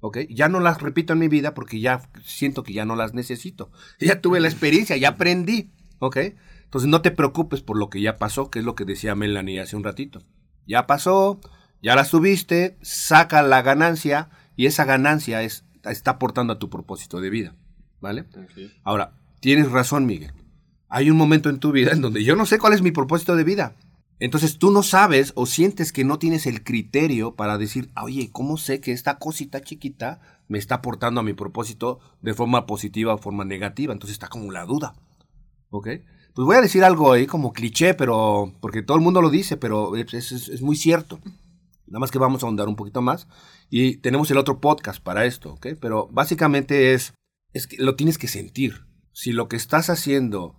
¿Ok? 0.00 0.18
Ya 0.30 0.48
no 0.48 0.60
las 0.60 0.80
repito 0.80 1.12
en 1.12 1.18
mi 1.18 1.28
vida 1.28 1.52
porque 1.52 1.80
ya 1.80 2.08
siento 2.24 2.62
que 2.62 2.72
ya 2.72 2.84
no 2.84 2.96
las 2.96 3.12
necesito. 3.14 3.70
Ya 4.00 4.20
tuve 4.20 4.40
la 4.40 4.48
experiencia, 4.48 4.96
ya 4.96 5.10
aprendí. 5.10 5.70
¿Ok? 5.98 6.16
Entonces 6.64 6.88
no 6.88 7.02
te 7.02 7.10
preocupes 7.10 7.60
por 7.60 7.76
lo 7.76 7.90
que 7.90 8.00
ya 8.00 8.16
pasó, 8.16 8.50
que 8.50 8.60
es 8.60 8.64
lo 8.64 8.74
que 8.74 8.84
decía 8.84 9.14
Melanie 9.14 9.60
hace 9.60 9.76
un 9.76 9.84
ratito. 9.84 10.22
Ya 10.66 10.86
pasó, 10.86 11.40
ya 11.82 11.94
la 11.94 12.04
subiste, 12.04 12.78
saca 12.82 13.42
la 13.42 13.62
ganancia 13.62 14.30
y 14.56 14.66
esa 14.66 14.84
ganancia 14.84 15.42
es, 15.42 15.64
está 15.84 16.12
aportando 16.12 16.54
a 16.54 16.58
tu 16.58 16.70
propósito 16.70 17.20
de 17.20 17.30
vida. 17.30 17.54
¿Vale? 18.00 18.26
Ahora, 18.84 19.12
Tienes 19.40 19.70
razón, 19.70 20.06
Miguel. 20.06 20.32
Hay 20.88 21.10
un 21.10 21.16
momento 21.16 21.50
en 21.50 21.60
tu 21.60 21.70
vida 21.70 21.92
en 21.92 22.00
donde 22.00 22.24
yo 22.24 22.34
no 22.34 22.46
sé 22.46 22.58
cuál 22.58 22.72
es 22.72 22.82
mi 22.82 22.90
propósito 22.90 23.36
de 23.36 23.44
vida. 23.44 23.76
Entonces 24.20 24.58
tú 24.58 24.72
no 24.72 24.82
sabes 24.82 25.32
o 25.36 25.46
sientes 25.46 25.92
que 25.92 26.04
no 26.04 26.18
tienes 26.18 26.46
el 26.46 26.64
criterio 26.64 27.36
para 27.36 27.56
decir, 27.56 27.90
oye, 28.02 28.30
¿cómo 28.32 28.56
sé 28.56 28.80
que 28.80 28.90
esta 28.90 29.18
cosita 29.18 29.60
chiquita 29.60 30.20
me 30.48 30.58
está 30.58 30.76
aportando 30.76 31.20
a 31.20 31.24
mi 31.24 31.34
propósito 31.34 32.00
de 32.20 32.34
forma 32.34 32.66
positiva 32.66 33.14
o 33.14 33.18
forma 33.18 33.44
negativa? 33.44 33.92
Entonces 33.92 34.14
está 34.14 34.28
como 34.28 34.50
la 34.50 34.64
duda. 34.64 34.94
¿Ok? 35.70 35.88
Pues 36.34 36.46
voy 36.46 36.56
a 36.56 36.60
decir 36.60 36.82
algo 36.82 37.12
ahí 37.12 37.26
como 37.26 37.52
cliché, 37.52 37.94
pero 37.94 38.52
porque 38.60 38.82
todo 38.82 38.96
el 38.96 39.04
mundo 39.04 39.22
lo 39.22 39.30
dice, 39.30 39.56
pero 39.56 39.94
es, 39.94 40.62
muy 40.62 40.74
cierto. 40.74 41.20
Nada 41.86 42.00
más 42.00 42.10
que 42.10 42.18
vamos 42.18 42.42
a 42.42 42.46
ahondar 42.46 42.66
un 42.66 42.76
poquito 42.76 43.02
más. 43.02 43.28
Y 43.70 43.98
tenemos 43.98 44.30
el 44.32 44.38
otro 44.38 44.60
podcast 44.60 45.02
para 45.02 45.26
esto, 45.26 45.52
¿ok? 45.52 45.68
Pero 45.80 46.08
básicamente 46.10 46.94
es, 46.94 47.12
es 47.52 47.68
que 47.68 47.76
lo 47.76 47.94
tienes 47.94 48.18
que 48.18 48.28
sentir 48.28 48.87
si 49.18 49.32
lo 49.32 49.48
que 49.48 49.56
estás 49.56 49.90
haciendo 49.90 50.54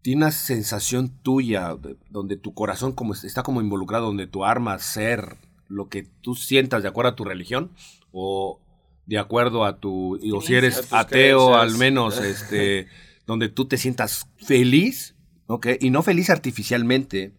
tiene 0.00 0.18
una 0.18 0.30
sensación 0.30 1.08
tuya, 1.08 1.76
donde 2.08 2.36
tu 2.36 2.54
corazón 2.54 2.92
como 2.92 3.14
está 3.14 3.42
como 3.42 3.60
involucrado, 3.60 4.06
donde 4.06 4.28
tu 4.28 4.44
arma, 4.44 4.78
ser, 4.78 5.38
lo 5.66 5.88
que 5.88 6.04
tú 6.20 6.36
sientas 6.36 6.84
de 6.84 6.88
acuerdo 6.88 7.10
a 7.10 7.16
tu 7.16 7.24
religión, 7.24 7.72
o 8.12 8.60
de 9.06 9.18
acuerdo 9.18 9.64
a 9.64 9.80
tu, 9.80 10.20
o 10.32 10.40
si 10.40 10.54
eres 10.54 10.92
ateo 10.92 11.56
al 11.56 11.76
menos, 11.76 12.20
este, 12.20 12.86
donde 13.26 13.48
tú 13.48 13.64
te 13.64 13.76
sientas 13.76 14.28
feliz, 14.36 15.16
¿ok? 15.48 15.66
Y 15.80 15.90
no 15.90 16.04
feliz 16.04 16.30
artificialmente, 16.30 17.34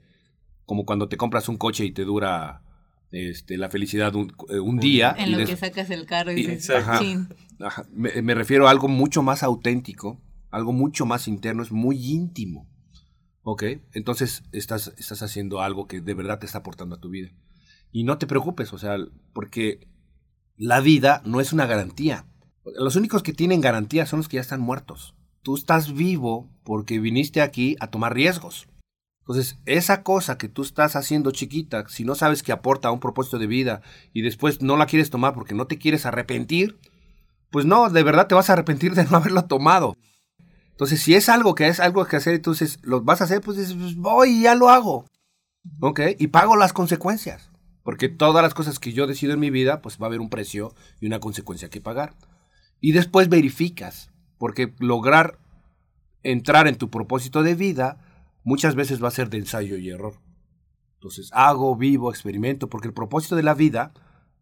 como 0.66 0.86
cuando 0.86 1.08
te 1.08 1.16
compras 1.16 1.48
un 1.48 1.56
coche 1.56 1.86
y 1.86 1.92
te 1.92 2.04
dura 2.04 2.62
este, 3.10 3.58
la 3.58 3.70
felicidad 3.70 4.14
un, 4.16 4.34
eh, 4.50 4.82
día. 4.82 5.16
En 5.18 5.32
lo 5.32 5.46
que 5.46 5.56
sacas 5.56 5.90
el 5.92 6.06
carro 6.06 6.34
y, 6.34 6.46
dices, 6.46 6.70
Me, 7.94 8.22
me, 8.22 8.36
refiero 8.36 8.68
a 8.68 8.72
algo 8.72 8.90
mucho 8.90 9.24
más 9.24 9.44
auténtico, 9.44 10.20
algo 10.52 10.74
mucho 10.74 11.06
más 11.06 11.28
interno, 11.28 11.64
es 11.64 11.72
muy 11.72 11.98
íntimo. 12.12 12.68
¿Ok? 13.44 13.64
Entonces 13.94 14.44
estás, 14.52 14.94
estás 14.98 15.22
haciendo 15.22 15.62
algo 15.62 15.88
que 15.88 16.02
de 16.02 16.14
verdad 16.14 16.40
te 16.40 16.46
está 16.46 16.60
aportando 16.60 16.96
a 16.96 17.00
tu 17.00 17.10
vida. 17.10 17.30
Y 17.92 18.04
no 18.04 18.18
te 18.18 18.28
preocupes, 18.28 18.74
o 18.74 18.78
sea, 18.78 18.98
porque 19.34 19.88
la 20.58 20.80
vida 20.80 21.22
no 21.26 21.40
es 21.42 21.54
una 21.54 21.66
garantía. 21.66 22.26
Los 22.78 22.96
únicos 22.96 23.24
que 23.24 23.34
tienen 23.34 23.62
garantía 23.62 24.06
son 24.06 24.18
los 24.18 24.28
que 24.28 24.36
ya 24.36 24.42
están 24.42 24.62
muertos. 24.62 25.16
Tú 25.44 25.56
estás 25.56 25.94
vivo 25.94 26.50
porque 26.64 27.00
viniste 27.00 27.42
aquí 27.42 27.76
a 27.80 27.88
tomar 27.88 28.14
riesgos. 28.14 28.68
Entonces, 29.20 29.58
esa 29.66 30.04
cosa 30.04 30.38
que 30.38 30.50
tú 30.50 30.62
estás 30.62 30.96
haciendo 30.96 31.32
chiquita, 31.32 31.88
si 31.88 32.04
no 32.04 32.16
sabes 32.16 32.44
que 32.44 32.52
aporta 32.52 32.90
a 32.90 32.92
un 32.92 33.00
propósito 33.00 33.40
de 33.40 33.48
vida 33.48 33.82
y 34.14 34.22
después 34.22 34.62
no 34.62 34.78
la 34.78 34.86
quieres 34.86 35.10
tomar 35.10 35.34
porque 35.34 35.56
no 35.56 35.66
te 35.66 35.78
quieres 35.80 36.06
arrepentir, 36.06 36.80
pues 37.50 37.66
no, 37.66 37.90
de 37.90 38.04
verdad 38.04 38.28
te 38.28 38.36
vas 38.36 38.50
a 38.50 38.54
arrepentir 38.54 38.94
de 38.94 39.06
no 39.06 39.18
haberlo 39.18 39.46
tomado. 39.46 39.96
Entonces, 40.76 41.02
si 41.02 41.16
es 41.16 41.30
algo 41.30 41.56
que 41.56 41.70
es 41.70 41.80
algo 41.80 42.06
que 42.06 42.18
hacer, 42.18 42.34
entonces 42.34 42.80
lo 42.82 43.02
vas 43.02 43.22
a 43.22 43.24
hacer, 43.24 43.40
pues, 43.40 43.74
pues 43.74 43.96
voy 43.96 44.32
y 44.32 44.42
ya 44.42 44.56
lo 44.56 44.68
hago. 44.68 45.06
¿Ok? 45.80 46.02
Y 46.20 46.28
pago 46.28 46.58
las 46.58 46.74
consecuencias. 46.74 47.50
Porque 47.82 48.10
todas 48.10 48.44
las 48.44 48.54
cosas 48.54 48.78
que 48.78 48.92
yo 48.92 49.08
decido 49.08 49.32
en 49.32 49.40
mi 49.40 49.50
vida, 49.52 49.82
pues 49.82 49.98
va 49.98 50.06
a 50.06 50.08
haber 50.08 50.20
un 50.20 50.30
precio 50.30 50.76
y 51.00 51.06
una 51.06 51.22
consecuencia 51.22 51.70
que 51.70 51.80
pagar. 51.80 52.14
Y 52.82 52.92
después 52.92 53.30
verificas. 53.30 54.12
Porque 54.38 54.74
lograr 54.80 55.40
entrar 56.24 56.68
en 56.68 56.76
tu 56.76 56.90
propósito 56.90 57.42
de 57.42 57.56
vida 57.56 57.98
muchas 58.44 58.76
veces 58.76 59.02
va 59.02 59.08
a 59.08 59.12
ser 59.12 59.30
de 59.30 59.38
ensayo 59.38 59.78
y 59.78 59.90
error. 59.90 60.20
Entonces, 60.96 61.30
hago, 61.32 61.74
vivo, 61.78 62.10
experimento, 62.10 62.68
porque 62.68 62.90
el 62.90 62.94
propósito 62.94 63.38
de 63.38 63.44
la 63.44 63.54
vida, 63.54 63.94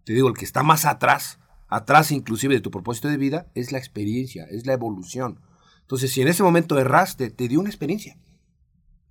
te 0.03 0.13
digo, 0.13 0.29
el 0.29 0.33
que 0.33 0.45
está 0.45 0.63
más 0.63 0.85
atrás, 0.85 1.37
atrás 1.67 2.11
inclusive 2.11 2.55
de 2.55 2.61
tu 2.61 2.71
propósito 2.71 3.07
de 3.07 3.17
vida, 3.17 3.51
es 3.53 3.71
la 3.71 3.77
experiencia, 3.77 4.45
es 4.49 4.65
la 4.65 4.73
evolución. 4.73 5.39
Entonces, 5.93 6.11
si 6.11 6.23
en 6.23 6.27
ese 6.27 6.41
momento 6.41 6.79
erraste, 6.79 7.29
te 7.29 7.47
dio 7.47 7.59
una 7.59 7.69
experiencia. 7.69 8.17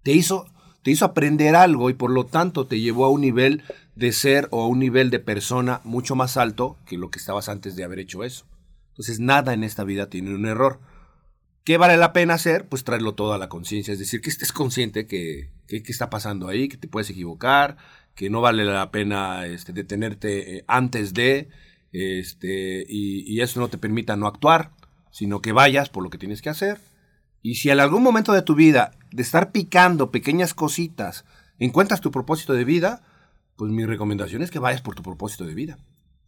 Te 0.03 0.11
hizo, 0.11 0.47
te 0.83 0.91
hizo 0.91 1.05
aprender 1.05 1.55
algo 1.55 1.91
y 1.91 1.95
por 1.95 2.11
lo 2.11 2.27
tanto 2.27 2.67
te 2.67 2.81
llevó 2.81 3.05
a 3.05 3.09
un 3.09 3.21
nivel 3.21 3.63
de 3.95 4.11
ser 4.11 4.49
o 4.51 4.65
a 4.65 4.67
un 4.67 4.81
nivel 4.81 5.09
de 5.11 5.21
persona 5.21 5.81
mucho 5.85 6.17
más 6.17 6.37
alto 6.37 6.77
que 6.85 6.99
lo 6.99 7.09
que 7.09 7.21
estabas 7.21 7.49
antes 7.49 7.77
de 7.77 7.85
haber 7.85 8.01
hecho 8.01 8.25
eso. 8.25 8.47
Entonces, 8.89 9.21
nada 9.21 9.55
en 9.55 9.63
esta 9.63 9.85
vida 9.85 10.11
tiene 10.11 10.35
un 10.35 10.45
error. 10.45 10.81
¿Qué 11.63 11.77
vale 11.77 11.97
la 11.97 12.13
pena 12.13 12.35
hacer? 12.35 12.69
Pues 12.69 12.83
traerlo 12.83 13.15
todo 13.15 13.33
a 13.33 13.39
la 13.39 13.49
conciencia, 13.49 13.93
es 13.93 14.01
decir, 14.01 14.21
que 14.21 14.31
estés 14.31 14.51
consciente 14.51 15.07
que, 15.07 15.53
que, 15.69 15.85
está 15.87 16.11
pasando 16.11 16.49
ahí, 16.49 16.69
que 16.69 16.79
te 16.79 16.89
puedes 16.89 17.09
equivocar, 17.11 17.77
que 18.17 18.29
no 18.29 18.41
vale 18.41 18.65
la 18.65 18.91
pena 18.91 19.47
este, 19.47 19.73
detenerte 19.73 20.57
eh, 20.57 20.65
antes 20.67 21.15
de, 21.15 21.49
este, 21.93 22.85
y, 22.89 23.33
y, 23.33 23.41
eso 23.41 23.61
no 23.61 23.69
te 23.69 23.79
permita 23.79 24.17
no 24.17 24.27
actuar, 24.27 24.73
sino 25.13 25.41
que 25.41 25.53
vayas 25.53 25.89
por 25.89 26.03
lo 26.03 26.11
que 26.11 26.19
tienes 26.19 26.43
que 26.43 26.51
hacer. 26.51 26.81
Y 27.41 27.55
si 27.55 27.71
en 27.71 27.79
algún 27.79 28.03
momento 28.03 28.33
de 28.33 28.43
tu 28.43 28.57
vida, 28.57 28.91
de 29.13 29.23
estar 29.23 29.53
picando 29.53 30.11
pequeñas 30.11 30.55
cositas, 30.55 31.25
encuentras 31.61 32.01
tu 32.01 32.11
propósito 32.11 32.55
de 32.55 32.65
vida, 32.65 33.05
pues 33.55 33.71
mi 33.71 33.87
recomendación 33.87 34.43
es 34.43 34.51
que 34.51 34.59
vayas 34.59 34.83
por 34.83 34.97
tu 34.97 35.05
propósito 35.05 35.45
de 35.45 35.55
vida. 35.55 35.79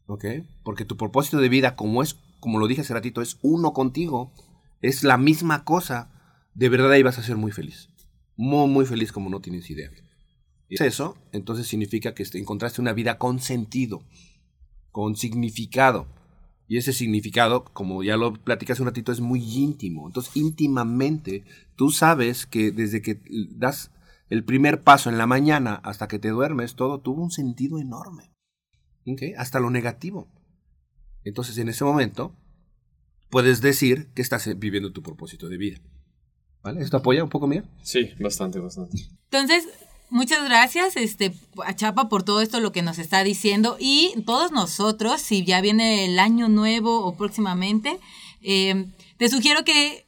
¿Ok? 0.07 0.25
Porque 0.63 0.85
tu 0.85 0.97
propósito 0.97 1.39
de 1.39 1.49
vida, 1.49 1.75
como 1.75 2.05
es, 2.05 2.17
como 2.39 2.61
lo 2.61 2.69
dije 2.69 2.83
hace 2.83 2.95
ratito, 2.95 3.21
es 3.21 3.39
uno 3.43 3.73
contigo 3.73 4.31
es 4.85 5.03
la 5.03 5.17
misma 5.17 5.65
cosa, 5.65 6.11
de 6.53 6.69
verdad 6.69 6.93
ahí 6.93 7.03
vas 7.03 7.19
a 7.19 7.23
ser 7.23 7.37
muy 7.37 7.53
feliz. 7.53 7.89
Muy, 8.37 8.69
muy 8.69 8.85
feliz 8.85 9.13
como 9.13 9.31
no 9.31 9.41
tienes 9.41 9.71
idea. 9.71 9.91
Y 10.69 10.75
es 10.75 10.81
eso, 10.83 11.17
entonces 11.33 11.67
significa 11.67 12.15
que 12.15 12.27
encontraste 12.35 12.83
una 12.83 12.93
vida 12.93 13.17
con 13.17 13.41
sentido, 13.41 14.03
con 14.91 15.17
significado. 15.17 16.07
Y 16.67 16.79
ese 16.79 16.93
significado, 16.93 17.65
como 17.65 18.03
ya 18.03 18.17
lo 18.17 18.33
platicas 18.33 18.81
un 18.81 18.87
ratito, 18.87 19.13
es 19.13 19.21
muy 19.21 19.43
íntimo. 19.43 20.07
Entonces, 20.07 20.35
íntimamente, 20.37 21.45
tú 21.77 21.91
sabes 21.91 22.47
que 22.47 22.71
desde 22.73 23.03
que 23.03 23.21
das 23.51 23.91
el 24.31 24.45
primer 24.45 24.83
paso 24.83 25.11
en 25.11 25.19
la 25.19 25.27
mañana 25.27 25.75
hasta 25.85 26.09
que 26.09 26.19
te 26.19 26.31
duermes, 26.31 26.75
todo 26.75 27.01
tuvo 27.01 27.23
un 27.23 27.31
sentido 27.31 27.79
enorme. 27.79 28.33
Hasta 29.37 29.61
lo 29.61 29.69
negativo. 29.69 30.29
Entonces, 31.25 31.59
en 31.59 31.69
ese 31.69 31.85
momento, 31.85 32.35
puedes 33.29 33.61
decir 33.61 34.09
que 34.15 34.23
estás 34.23 34.49
viviendo 34.59 34.93
tu 34.93 35.03
propósito 35.03 35.49
de 35.49 35.59
vida. 35.59 35.79
¿Vale? 36.63 36.81
¿Esto 36.81 36.97
apoya 36.97 37.23
un 37.23 37.29
poco, 37.29 37.47
mía? 37.47 37.65
Sí, 37.83 38.11
bastante, 38.19 38.59
bastante. 38.59 38.97
Entonces, 39.31 39.69
muchas 40.11 40.45
gracias 40.45 40.97
este, 40.97 41.35
a 41.65 41.75
Chapa 41.75 42.09
por 42.09 42.23
todo 42.23 42.41
esto, 42.41 42.61
lo 42.61 42.73
que 42.73 42.83
nos 42.83 42.99
está 42.99 43.25
diciendo. 43.25 43.77
Y 43.79 44.15
todos 44.27 44.53
nosotros, 44.53 45.21
si 45.21 45.45
ya 45.45 45.61
viene 45.61 46.05
el 46.05 46.19
año 46.19 46.49
nuevo 46.49 47.05
o 47.05 47.17
próximamente, 47.17 47.99
eh, 48.41 48.87
te 49.17 49.29
sugiero 49.29 49.65
que 49.65 50.07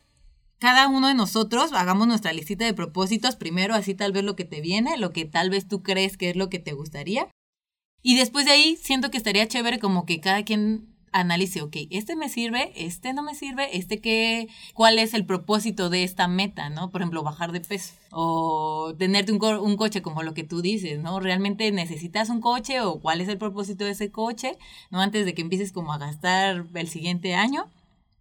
cada 0.59 0.89
uno 0.89 1.09
de 1.09 1.15
nosotros 1.15 1.73
hagamos 1.73 2.07
nuestra 2.07 2.33
listita 2.33 2.65
de 2.65 2.75
propósitos 2.75 3.37
primero, 3.37 3.75
así 3.75 3.95
tal 3.95 4.13
vez 4.13 4.25
lo 4.25 4.37
que 4.37 4.45
te 4.45 4.61
viene, 4.61 4.97
lo 4.97 5.13
que 5.13 5.25
tal 5.25 5.51
vez 5.51 5.69
tú 5.69 5.83
crees 5.83 6.17
que 6.17 6.31
es 6.31 6.37
lo 6.37 6.49
que 6.49 6.59
te 6.59 6.73
gustaría. 6.73 7.29
Y 8.03 8.17
después 8.17 8.47
de 8.47 8.53
ahí 8.53 8.77
siento 8.77 9.11
que 9.11 9.19
estaría 9.19 9.49
chévere 9.49 9.79
como 9.79 10.07
que 10.07 10.21
cada 10.21 10.45
quien 10.45 10.96
analice, 11.21 11.63
ok, 11.63 11.77
este 11.91 12.17
me 12.17 12.29
sirve, 12.29 12.73
este 12.77 13.13
no 13.13 13.23
me 13.23 13.35
sirve, 13.35 13.77
este 13.77 14.01
qué, 14.01 14.49
cuál 14.75 14.99
es 14.99 15.15
el 15.15 15.25
propósito 15.27 15.91
de 15.91 16.05
esta 16.05 16.29
meta, 16.29 16.71
¿no? 16.71 16.91
Por 16.91 17.01
ejemplo, 17.01 17.23
bajar 17.23 17.53
de 17.53 17.61
peso 17.61 17.95
o 18.11 18.95
tenerte 18.99 19.33
un, 19.33 19.43
un 19.43 19.77
coche 19.77 20.03
como 20.03 20.23
lo 20.23 20.35
que 20.35 20.45
tú 20.45 20.63
dices, 20.63 21.01
¿no? 21.01 21.21
¿Realmente 21.21 21.71
necesitas 21.73 22.31
un 22.31 22.41
coche 22.41 22.81
o 22.81 23.01
cuál 23.01 23.21
es 23.21 23.29
el 23.29 23.39
propósito 23.39 23.85
de 23.85 23.91
ese 23.93 24.11
coche, 24.11 24.57
¿no? 24.91 25.01
Antes 25.01 25.25
de 25.25 25.35
que 25.35 25.43
empieces 25.43 25.73
como 25.73 25.93
a 25.93 25.99
gastar 25.99 26.67
el 26.75 26.89
siguiente 26.89 27.35
año. 27.35 27.67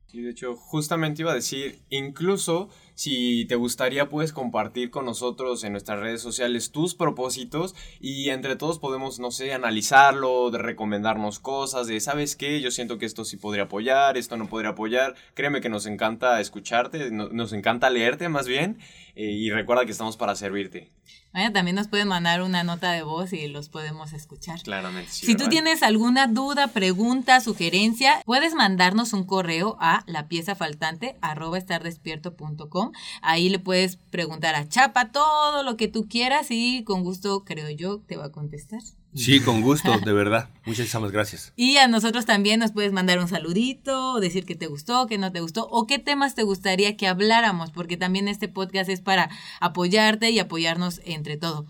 Sí, 0.07 0.21
de 0.21 0.31
hecho, 0.31 0.55
justamente 0.55 1.21
iba 1.21 1.31
a 1.31 1.35
decir, 1.35 1.79
incluso 1.89 2.69
si 2.95 3.45
te 3.45 3.55
gustaría, 3.55 4.09
puedes 4.09 4.31
compartir 4.31 4.89
con 4.89 5.05
nosotros 5.05 5.63
en 5.65 5.73
nuestras 5.73 5.99
redes 5.99 6.21
sociales 6.21 6.71
tus 6.71 6.95
propósitos 6.95 7.75
y 7.99 8.29
entre 8.29 8.55
todos 8.55 8.79
podemos, 8.79 9.19
no 9.19 9.31
sé, 9.31 9.53
analizarlo, 9.53 10.49
de 10.49 10.59
recomendarnos 10.59 11.39
cosas, 11.39 11.87
de, 11.87 11.99
¿sabes 11.99 12.37
qué? 12.37 12.61
Yo 12.61 12.71
siento 12.71 12.97
que 12.97 13.05
esto 13.05 13.25
sí 13.25 13.35
podría 13.35 13.65
apoyar, 13.65 14.17
esto 14.17 14.37
no 14.37 14.47
podría 14.47 14.71
apoyar. 14.71 15.15
Créeme 15.33 15.59
que 15.59 15.69
nos 15.69 15.85
encanta 15.85 16.39
escucharte, 16.39 17.11
nos 17.11 17.51
encanta 17.51 17.89
leerte 17.89 18.29
más 18.29 18.47
bien 18.47 18.79
eh, 19.15 19.25
y 19.25 19.51
recuerda 19.51 19.85
que 19.85 19.91
estamos 19.91 20.15
para 20.15 20.35
servirte. 20.35 20.91
También 21.53 21.75
nos 21.75 21.89
pueden 21.89 22.07
mandar 22.07 22.41
una 22.41 22.63
nota 22.63 22.93
de 22.93 23.03
voz 23.03 23.33
y 23.33 23.49
los 23.49 23.67
podemos 23.67 24.13
escuchar. 24.13 24.61
Claramente. 24.61 25.11
Sí, 25.11 25.25
si 25.25 25.35
tú 25.35 25.49
tienes 25.49 25.83
alguna 25.83 26.27
duda, 26.27 26.67
pregunta, 26.67 27.41
puedes 28.25 28.53
mandarnos 28.53 29.11
un 29.11 29.25
correo 29.25 29.75
a 29.81 30.05
la 30.07 30.29
pieza 30.29 30.55
faltante 30.55 31.17
Ahí 33.21 33.49
le 33.49 33.59
puedes 33.59 33.97
preguntar 33.97 34.55
a 34.55 34.67
Chapa 34.67 35.11
todo 35.11 35.63
lo 35.63 35.77
que 35.77 35.87
tú 35.87 36.07
quieras 36.07 36.47
y 36.49 36.83
con 36.83 37.03
gusto, 37.03 37.43
creo 37.45 37.69
yo, 37.69 37.99
te 37.99 38.17
va 38.17 38.25
a 38.25 38.31
contestar. 38.31 38.81
Sí, 39.15 39.39
con 39.39 39.61
gusto, 39.61 39.97
de 39.97 40.13
verdad. 40.13 40.49
Muchísimas 40.65 41.11
gracias. 41.11 41.53
Y 41.55 41.77
a 41.77 41.87
nosotros 41.87 42.25
también 42.25 42.59
nos 42.59 42.73
puedes 42.73 42.91
mandar 42.91 43.19
un 43.19 43.29
saludito, 43.29 44.19
decir 44.19 44.45
que 44.45 44.55
te 44.55 44.67
gustó, 44.67 45.07
que 45.07 45.17
no 45.17 45.31
te 45.31 45.39
gustó, 45.39 45.67
o 45.69 45.87
qué 45.87 45.99
temas 45.99 46.35
te 46.35 46.43
gustaría 46.43 46.97
que 46.97 47.07
habláramos, 47.07 47.71
porque 47.71 47.95
también 47.95 48.27
este 48.27 48.49
podcast 48.49 48.89
es 48.89 48.99
para 48.99 49.29
apoyarte 49.61 50.31
y 50.31 50.39
apoyarnos 50.39 50.99
entre 51.05 51.37
todo. 51.37 51.65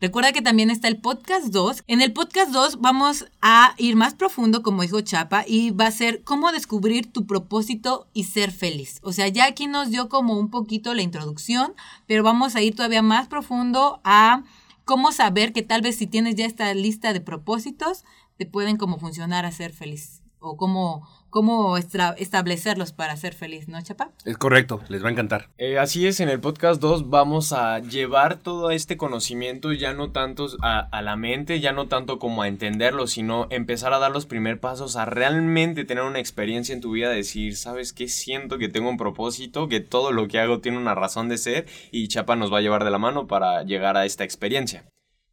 Recuerda 0.00 0.32
que 0.32 0.42
también 0.42 0.70
está 0.70 0.86
el 0.86 1.00
podcast 1.00 1.46
2. 1.46 1.82
En 1.88 2.00
el 2.00 2.12
podcast 2.12 2.52
2 2.52 2.80
vamos 2.80 3.26
a 3.42 3.74
ir 3.78 3.96
más 3.96 4.14
profundo, 4.14 4.62
como 4.62 4.82
dijo 4.82 5.00
Chapa, 5.00 5.44
y 5.44 5.70
va 5.72 5.86
a 5.86 5.90
ser 5.90 6.22
cómo 6.22 6.52
descubrir 6.52 7.10
tu 7.10 7.26
propósito 7.26 8.06
y 8.12 8.24
ser 8.24 8.52
feliz. 8.52 9.00
O 9.02 9.12
sea, 9.12 9.26
ya 9.26 9.46
aquí 9.46 9.66
nos 9.66 9.90
dio 9.90 10.08
como 10.08 10.38
un 10.38 10.50
poquito 10.50 10.94
la 10.94 11.02
introducción, 11.02 11.74
pero 12.06 12.22
vamos 12.22 12.54
a 12.54 12.62
ir 12.62 12.76
todavía 12.76 13.02
más 13.02 13.26
profundo 13.26 14.00
a 14.04 14.44
cómo 14.84 15.10
saber 15.10 15.52
que 15.52 15.62
tal 15.62 15.82
vez 15.82 15.96
si 15.96 16.06
tienes 16.06 16.36
ya 16.36 16.46
esta 16.46 16.72
lista 16.74 17.12
de 17.12 17.20
propósitos, 17.20 18.04
te 18.36 18.46
pueden 18.46 18.76
como 18.76 18.98
funcionar 18.98 19.46
a 19.46 19.50
ser 19.50 19.72
feliz 19.72 20.22
o 20.40 20.56
cómo 20.56 21.06
cómo 21.30 21.76
establecerlos 21.76 22.92
para 22.92 23.16
ser 23.16 23.34
feliz, 23.34 23.68
¿no, 23.68 23.80
Chapa? 23.82 24.10
Es 24.24 24.36
correcto, 24.38 24.80
les 24.88 25.02
va 25.02 25.08
a 25.08 25.12
encantar. 25.12 25.50
Eh, 25.58 25.78
así 25.78 26.06
es, 26.06 26.20
en 26.20 26.28
el 26.28 26.40
podcast 26.40 26.80
2 26.80 27.10
vamos 27.10 27.52
a 27.52 27.80
llevar 27.80 28.38
todo 28.38 28.70
este 28.70 28.96
conocimiento 28.96 29.72
ya 29.72 29.92
no 29.92 30.10
tanto 30.10 30.46
a, 30.62 30.80
a, 30.80 31.02
la 31.02 31.16
mente, 31.16 31.60
ya 31.60 31.72
no 31.72 31.88
tanto 31.88 32.18
como 32.18 32.42
a 32.42 32.48
entenderlo, 32.48 33.06
sino 33.06 33.46
empezar 33.50 33.92
a 33.92 33.98
dar 33.98 34.10
los 34.10 34.26
primeros 34.26 34.60
pasos 34.60 34.96
a 34.96 35.04
realmente 35.04 35.84
tener 35.84 36.04
una 36.04 36.18
experiencia 36.18 36.74
en 36.74 36.80
tu 36.80 36.92
vida, 36.92 37.10
decir, 37.10 37.56
¿sabes 37.56 37.92
qué? 37.92 38.08
Siento 38.08 38.58
que 38.58 38.68
tengo 38.68 38.88
un 38.88 38.96
propósito, 38.96 39.68
que 39.68 39.80
todo 39.80 40.12
lo 40.12 40.28
que 40.28 40.38
hago 40.38 40.60
tiene 40.60 40.78
una 40.78 40.94
razón 40.94 41.28
de 41.28 41.38
ser 41.38 41.66
y 41.90 42.08
Chapa 42.08 42.36
nos 42.36 42.52
va 42.52 42.58
a 42.58 42.62
llevar 42.62 42.84
de 42.84 42.90
la 42.90 42.98
mano 42.98 43.26
para 43.26 43.62
llegar 43.64 43.96
a 43.96 44.06
esta 44.06 44.24
experiencia. 44.24 44.84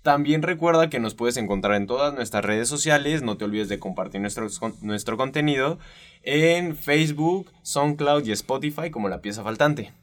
También 0.06 0.44
recuerda 0.44 0.88
que 0.88 1.00
nos 1.00 1.16
puedes 1.16 1.36
encontrar 1.36 1.78
en 1.78 1.88
todas 1.88 2.14
nuestras 2.14 2.46
redes 2.46 2.70
sociales, 2.70 3.24
no 3.24 3.38
te 3.38 3.46
olvides 3.46 3.70
de 3.70 3.80
compartir 3.80 4.22
nuestro, 4.22 4.48
nuestro 4.82 5.18
contenido 5.18 5.80
en 6.22 6.78
Facebook, 6.78 7.52
SoundCloud 7.64 8.24
y 8.24 8.32
Spotify 8.32 8.92
como 8.92 9.10
la 9.10 9.22
pieza 9.22 9.42
faltante. 9.42 9.94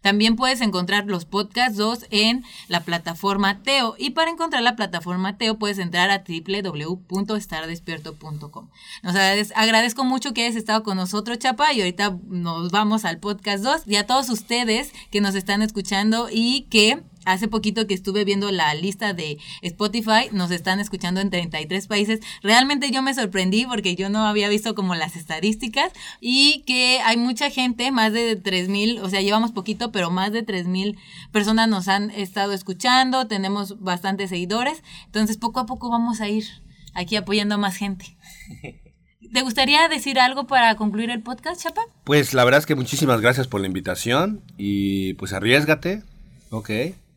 También 0.00 0.36
puedes 0.36 0.62
encontrar 0.62 1.04
los 1.04 1.26
podcasts 1.26 1.76
2 1.76 2.06
en 2.08 2.42
la 2.68 2.84
plataforma 2.84 3.62
Teo. 3.62 3.96
Y 3.98 4.12
para 4.12 4.30
encontrar 4.30 4.62
la 4.62 4.76
plataforma 4.76 5.36
Teo 5.36 5.58
puedes 5.58 5.78
entrar 5.78 6.08
a 6.08 6.24
www.estardespierto.com. 6.26 8.70
Nos 9.02 9.14
agradezco 9.54 10.04
mucho 10.04 10.32
que 10.32 10.46
hayas 10.46 10.56
estado 10.56 10.82
con 10.84 10.96
nosotros, 10.96 11.38
Chapa, 11.38 11.74
y 11.74 11.80
ahorita 11.80 12.16
nos 12.28 12.70
vamos 12.70 13.04
al 13.04 13.18
podcast 13.18 13.62
2. 13.62 13.82
Y 13.88 13.96
a 13.96 14.06
todos 14.06 14.30
ustedes 14.30 14.94
que 15.10 15.20
nos 15.20 15.34
están 15.34 15.60
escuchando 15.60 16.28
y 16.32 16.62
que 16.70 17.02
hace 17.24 17.48
poquito 17.48 17.86
que 17.86 17.94
estuve 17.94 18.24
viendo 18.24 18.50
la 18.50 18.72
lista 18.74 19.12
de 19.12 19.38
Spotify, 19.62 20.28
nos 20.32 20.50
están 20.50 20.80
escuchando 20.80 21.20
en 21.20 21.30
33 21.30 21.86
países. 21.86 22.20
Realmente 22.42 22.90
yo 22.90 23.02
me 23.02 23.14
sorprendí 23.14 23.66
porque 23.66 23.94
yo 23.94 24.08
no 24.08 24.26
había 24.26 24.48
visto 24.48 24.74
como 24.74 24.94
las 24.94 25.16
estadísticas 25.16 25.92
y 26.20 26.62
que 26.66 27.00
hay 27.04 27.16
mucha 27.16 27.50
gente, 27.50 27.90
más 27.90 28.12
de 28.12 28.40
3.000, 28.40 29.00
o 29.02 29.10
sea, 29.10 29.20
llevamos 29.20 29.52
poquito, 29.52 29.92
pero 29.92 30.10
más 30.10 30.32
de 30.32 30.44
3.000 30.44 30.96
personas 31.32 31.68
nos 31.68 31.88
han 31.88 32.10
estado 32.10 32.52
escuchando, 32.52 33.26
tenemos 33.26 33.80
bastantes 33.80 34.30
seguidores, 34.30 34.82
entonces 35.06 35.36
poco 35.36 35.60
a 35.60 35.66
poco 35.66 35.90
vamos 35.90 36.20
a 36.20 36.28
ir 36.28 36.44
aquí 36.94 37.16
apoyando 37.16 37.56
a 37.56 37.58
más 37.58 37.76
gente. 37.76 38.16
¿Te 39.32 39.42
gustaría 39.42 39.86
decir 39.88 40.18
algo 40.18 40.46
para 40.48 40.74
concluir 40.74 41.10
el 41.10 41.22
podcast, 41.22 41.62
Chapa? 41.62 41.82
Pues 42.02 42.34
la 42.34 42.42
verdad 42.42 42.58
es 42.58 42.66
que 42.66 42.74
muchísimas 42.74 43.20
gracias 43.20 43.46
por 43.46 43.60
la 43.60 43.68
invitación 43.68 44.42
y 44.58 45.14
pues 45.14 45.32
arriesgate, 45.32 46.02
¿ok? 46.50 46.70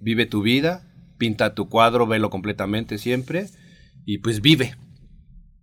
Vive 0.03 0.25
tu 0.25 0.41
vida, 0.41 0.83
pinta 1.17 1.55
tu 1.55 1.69
cuadro, 1.69 2.05
velo 2.05 2.29
completamente 2.29 2.97
siempre 2.97 3.47
y 4.05 4.19
pues 4.19 4.41
vive. 4.41 4.75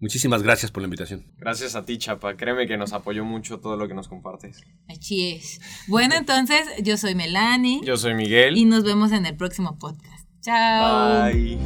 Muchísimas 0.01 0.43
gracias 0.43 0.71
por 0.71 0.81
la 0.83 0.87
invitación. 0.87 1.27
Gracias 1.37 1.77
a 1.77 1.85
ti, 1.85 1.99
Chapa. 1.99 2.35
Créeme 2.35 2.67
que 2.67 2.79
nos 2.79 2.95
apoyó 2.95 3.23
mucho 3.23 3.61
todo 3.61 3.77
lo 3.77 3.87
que 3.87 3.93
nos 3.93 4.09
compartes. 4.09 4.63
Así 4.89 5.33
es. 5.33 5.61
Bueno, 5.89 6.15
entonces, 6.15 6.67
yo 6.83 6.97
soy 6.97 7.15
Melanie. 7.15 7.83
Yo 7.85 7.99
soy 7.99 8.15
Miguel. 8.15 8.57
Y 8.57 8.65
nos 8.65 8.83
vemos 8.83 9.13
en 9.13 9.27
el 9.27 9.37
próximo 9.37 9.79
podcast. 9.79 10.27
Chao. 10.41 11.31
Bye. 11.31 11.59